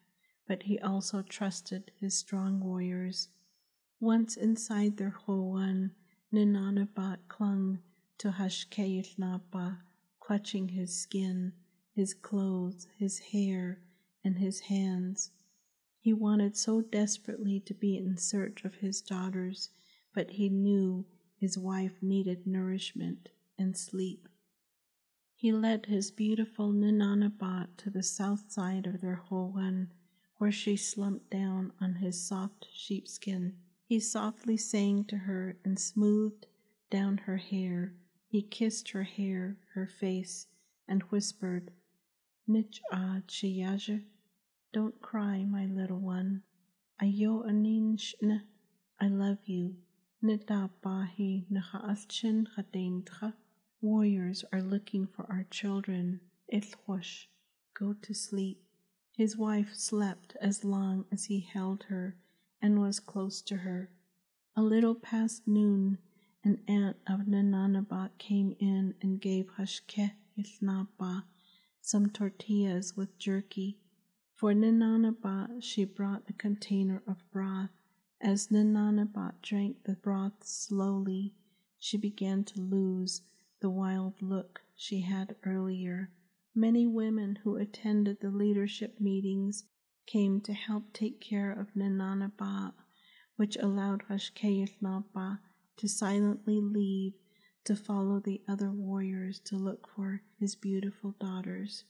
But 0.48 0.64
he 0.64 0.80
also 0.80 1.22
trusted 1.22 1.92
his 2.00 2.18
strong 2.18 2.58
warriors. 2.58 3.28
Once 4.00 4.36
inside 4.36 4.96
their 4.96 5.14
howan, 5.24 5.92
Ninanabat 6.32 7.18
clung 7.28 7.78
to 8.18 8.30
Hashké 8.30 9.00
Yił 9.00 9.16
Naabaah, 9.16 9.78
clutching 10.18 10.70
his 10.70 10.92
skin, 10.92 11.52
his 11.92 12.14
clothes, 12.14 12.88
his 12.98 13.20
hair, 13.20 13.78
and 14.24 14.38
his 14.38 14.58
hands. 14.58 15.30
He 16.00 16.12
wanted 16.12 16.56
so 16.56 16.80
desperately 16.80 17.60
to 17.60 17.74
be 17.74 17.96
in 17.96 18.16
search 18.18 18.64
of 18.64 18.74
his 18.74 19.00
daughters, 19.00 19.70
but 20.14 20.30
he 20.30 20.48
knew 20.48 21.04
his 21.36 21.58
wife 21.58 22.00
needed 22.00 22.46
nourishment 22.46 23.28
and 23.58 23.76
sleep. 23.76 24.28
He 25.34 25.52
led 25.52 25.86
his 25.86 26.10
beautiful 26.10 26.72
Ninanabat 26.72 27.76
to 27.78 27.90
the 27.90 28.02
south 28.02 28.50
side 28.50 28.86
of 28.86 29.00
their 29.00 29.16
howan, 29.28 29.92
where 30.38 30.52
she 30.52 30.76
slumped 30.76 31.30
down 31.30 31.72
on 31.80 31.96
his 31.96 32.26
soft 32.26 32.66
sheepskin. 32.72 33.56
He 33.86 34.00
softly 34.00 34.56
sang 34.56 35.04
to 35.04 35.18
her 35.18 35.58
and 35.64 35.78
smoothed 35.78 36.46
down 36.90 37.18
her 37.18 37.36
hair. 37.36 37.94
He 38.28 38.40
kissed 38.40 38.90
her 38.90 39.02
hair, 39.02 39.58
her 39.74 39.86
face, 39.86 40.46
and 40.88 41.02
whispered, 41.04 41.72
Nich 42.46 42.80
ad 42.92 43.30
don't 44.72 45.00
cry, 45.00 45.44
my 45.44 45.66
little 45.66 46.00
one. 46.00 46.42
Ayo 47.00 47.46
anin 47.46 47.96
shne, 47.96 48.42
I 49.00 49.06
love 49.06 49.38
you. 49.46 49.76
Nita 50.26 50.70
bahi 50.82 51.44
nachaashin 51.52 52.46
chadeintcha. 52.56 53.34
Warriors 53.82 54.42
are 54.54 54.62
looking 54.62 55.06
for 55.06 55.26
our 55.30 55.44
children. 55.50 56.20
Ilhush, 56.50 57.26
go 57.78 57.92
to 58.00 58.14
sleep. 58.14 58.62
His 59.12 59.36
wife 59.36 59.74
slept 59.74 60.34
as 60.40 60.64
long 60.64 61.04
as 61.12 61.26
he 61.26 61.40
held 61.40 61.82
her 61.90 62.16
and 62.62 62.80
was 62.80 63.00
close 63.00 63.42
to 63.42 63.56
her. 63.58 63.90
A 64.56 64.62
little 64.62 64.94
past 64.94 65.46
noon, 65.46 65.98
an 66.42 66.62
aunt 66.66 66.96
of 67.06 67.26
Ninanabat 67.26 68.16
came 68.16 68.56
in 68.58 68.94
and 69.02 69.20
gave 69.20 69.50
Hashke 69.58 70.12
Ilnaba 70.38 71.24
some 71.82 72.08
tortillas 72.08 72.96
with 72.96 73.18
jerky. 73.18 73.76
For 74.34 74.54
Ninanabat 74.54 75.62
she 75.62 75.84
brought 75.84 76.22
a 76.30 76.32
container 76.32 77.02
of 77.06 77.30
broth. 77.30 77.68
As 78.26 78.48
Ninanabat 78.48 79.42
drank 79.42 79.84
the 79.84 79.96
broth 79.96 80.46
slowly, 80.46 81.34
she 81.78 81.98
began 81.98 82.42
to 82.44 82.58
lose 82.58 83.20
the 83.60 83.68
wild 83.68 84.22
look 84.22 84.62
she 84.74 85.02
had 85.02 85.36
earlier. 85.44 86.10
Many 86.54 86.86
women 86.86 87.36
who 87.44 87.56
attended 87.56 88.20
the 88.20 88.30
leadership 88.30 88.98
meetings 88.98 89.64
came 90.06 90.40
to 90.40 90.54
help 90.54 90.94
take 90.94 91.20
care 91.20 91.52
of 91.52 91.74
Ninanabat, 91.74 92.72
which 93.36 93.58
allowed 93.58 94.04
Hashké 94.08 94.66
Yił 94.66 94.70
Naabaah 94.80 95.40
to 95.76 95.86
silently 95.86 96.62
leave 96.62 97.12
to 97.64 97.76
follow 97.76 98.20
the 98.20 98.40
other 98.48 98.72
warriors 98.72 99.38
to 99.40 99.58
look 99.58 99.86
for 99.86 100.22
his 100.38 100.54
beautiful 100.54 101.14
daughters. 101.20 101.84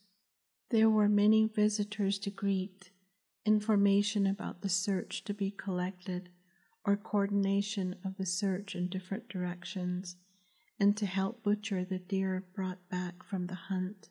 There 0.71 0.91
were 0.91 1.09
many 1.09 1.47
visitors 1.47 2.19
to 2.19 2.31
greet, 2.31 2.91
information 3.45 4.27
about 4.27 4.63
the 4.63 4.69
search 4.69 5.25
to 5.25 5.35
be 5.35 5.51
collected, 5.51 6.31
or 6.85 6.97
coordination 6.97 7.97
of 8.05 8.17
the 8.17 8.27
search 8.27 8.75
in 8.75 8.89
different 8.89 9.29
directions, 9.29 10.17
and 10.79 10.97
to 10.97 11.07
help 11.07 11.43
butcher 11.43 11.85
the 11.85 11.99
deer 11.99 12.45
brought 12.55 12.89
back 12.89 13.23
from 13.23 13.47
the 13.47 13.55
hunt. 13.55 14.09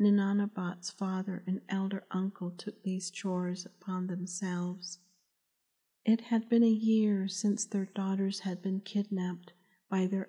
Ninanabat's 0.00 0.90
father 0.90 1.42
and 1.46 1.60
elder 1.68 2.04
uncle 2.10 2.50
took 2.50 2.82
these 2.82 3.10
chores 3.10 3.66
upon 3.66 4.06
themselves. 4.06 4.98
It 6.04 6.22
had 6.22 6.48
been 6.48 6.62
a 6.62 6.68
year 6.68 7.26
since 7.28 7.64
their 7.64 7.86
daughters 7.86 8.40
had 8.40 8.62
been 8.62 8.80
kidnapped 8.80 9.52
by 9.90 10.06
their 10.06 10.28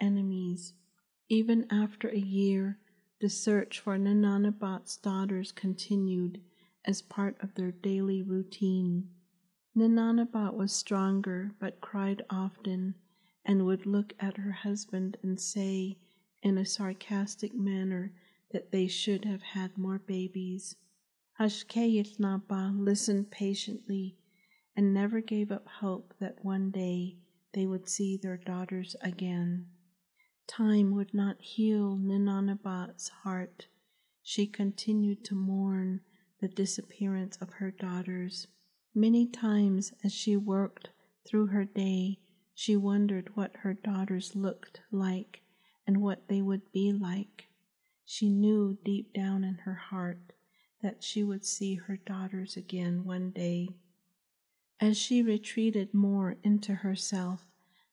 enemies. 0.00 0.74
Even 1.28 1.66
after 1.70 2.08
a 2.08 2.18
year, 2.18 2.78
the 3.20 3.28
search 3.28 3.80
for 3.80 3.98
Ninanabat's 3.98 4.96
daughters 4.96 5.52
continued 5.52 6.40
as 6.84 7.02
part 7.02 7.36
of 7.40 7.54
their 7.54 7.70
daily 7.70 8.22
routine. 8.22 9.08
Ninanabat 9.76 10.54
was 10.54 10.72
stronger 10.72 11.52
but 11.58 11.80
cried 11.80 12.22
often 12.28 12.94
and 13.44 13.64
would 13.64 13.86
look 13.86 14.12
at 14.20 14.36
her 14.36 14.52
husband 14.52 15.16
and 15.22 15.40
say 15.40 15.98
in 16.42 16.58
a 16.58 16.66
sarcastic 16.66 17.54
manner 17.54 18.12
that 18.52 18.70
they 18.70 18.86
should 18.86 19.24
have 19.24 19.42
had 19.42 19.78
more 19.78 19.98
babies. 19.98 20.76
Hashké 21.40 21.90
Yił 21.90 22.18
Naabaah 22.18 22.78
listened 22.78 23.30
patiently 23.30 24.18
and 24.76 24.92
never 24.92 25.20
gave 25.20 25.50
up 25.50 25.66
hope 25.66 26.14
that 26.20 26.44
one 26.44 26.70
day 26.70 27.16
they 27.54 27.66
would 27.66 27.88
see 27.88 28.16
their 28.16 28.36
daughters 28.36 28.96
again. 29.02 29.66
Time 30.46 30.94
would 30.94 31.14
not 31.14 31.40
heal 31.40 31.96
Ninanabat's 31.96 33.08
heart. 33.08 33.66
She 34.22 34.46
continued 34.46 35.24
to 35.24 35.34
mourn 35.34 36.00
the 36.42 36.48
disappearance 36.48 37.38
of 37.40 37.50
her 37.54 37.70
daughters. 37.70 38.48
Many 38.96 39.26
times 39.26 39.92
as 40.02 40.12
she 40.12 40.36
worked 40.36 40.90
through 41.24 41.46
her 41.46 41.64
day, 41.64 42.18
she 42.52 42.76
wondered 42.76 43.30
what 43.36 43.56
her 43.58 43.72
daughters 43.72 44.34
looked 44.34 44.80
like 44.90 45.42
and 45.86 46.02
what 46.02 46.26
they 46.26 46.42
would 46.42 46.72
be 46.72 46.92
like. 46.92 47.44
She 48.04 48.28
knew 48.28 48.76
deep 48.84 49.14
down 49.14 49.44
in 49.44 49.54
her 49.58 49.74
heart 49.74 50.32
that 50.82 51.04
she 51.04 51.22
would 51.22 51.46
see 51.46 51.76
her 51.76 51.96
daughters 51.96 52.56
again 52.56 53.04
one 53.04 53.30
day. 53.30 53.68
As 54.80 54.98
she 54.98 55.22
retreated 55.22 55.94
more 55.94 56.36
into 56.42 56.74
herself 56.74 57.46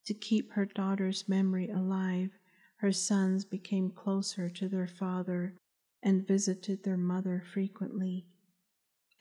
to 0.05 0.15
keep 0.15 0.53
her 0.53 0.65
daughter's 0.65 1.29
memory 1.29 1.69
alive, 1.69 2.31
her 2.77 2.91
sons 2.91 3.45
became 3.45 3.91
closer 3.91 4.49
to 4.49 4.67
their 4.67 4.87
father 4.87 5.53
and 6.01 6.27
visited 6.27 6.83
their 6.83 6.97
mother 6.97 7.43
frequently. 7.53 8.25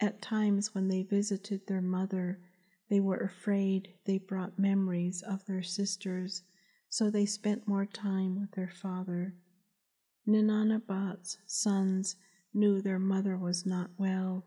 At 0.00 0.22
times 0.22 0.74
when 0.74 0.86
they 0.86 1.02
visited 1.02 1.66
their 1.66 1.82
mother, 1.82 2.40
they 2.88 3.00
were 3.00 3.16
afraid 3.16 3.94
they 4.04 4.18
brought 4.18 4.58
memories 4.58 5.22
of 5.22 5.44
their 5.46 5.62
sisters, 5.62 6.42
so 6.88 7.10
they 7.10 7.26
spent 7.26 7.66
more 7.66 7.84
time 7.84 8.38
with 8.38 8.52
their 8.52 8.70
father. 8.70 9.34
Ninanabat's 10.26 11.38
sons 11.46 12.16
knew 12.54 12.80
their 12.80 13.00
mother 13.00 13.36
was 13.36 13.66
not 13.66 13.90
well. 13.98 14.46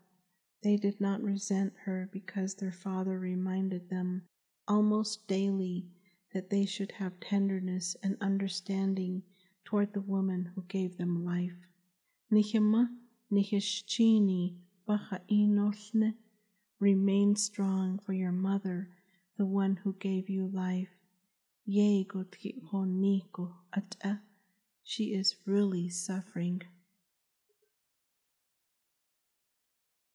They 0.62 0.76
did 0.76 1.00
not 1.00 1.22
resent 1.22 1.74
her 1.84 2.08
because 2.10 2.54
their 2.54 2.72
father 2.72 3.18
reminded 3.18 3.90
them 3.90 4.22
almost 4.66 5.26
daily 5.26 5.86
that 6.32 6.48
they 6.48 6.64
should 6.64 6.92
have 6.92 7.20
tenderness 7.20 7.94
and 8.02 8.16
understanding 8.20 9.22
toward 9.64 9.92
the 9.92 10.00
woman 10.00 10.50
who 10.54 10.62
gave 10.62 10.96
them 10.96 11.24
life. 11.24 11.66
Nihima 12.32 12.88
nihishchini 13.30 14.56
Remain 16.80 17.36
strong 17.36 17.98
for 17.98 18.12
your 18.12 18.32
mother, 18.32 18.88
the 19.38 19.46
one 19.46 19.76
who 19.76 19.94
gave 19.94 20.28
you 20.28 20.46
life. 20.46 20.90
Yego 21.66 22.26
honiko 22.72 23.54
ata. 23.72 24.20
She 24.82 25.14
is 25.14 25.36
really 25.46 25.88
suffering. 25.88 26.62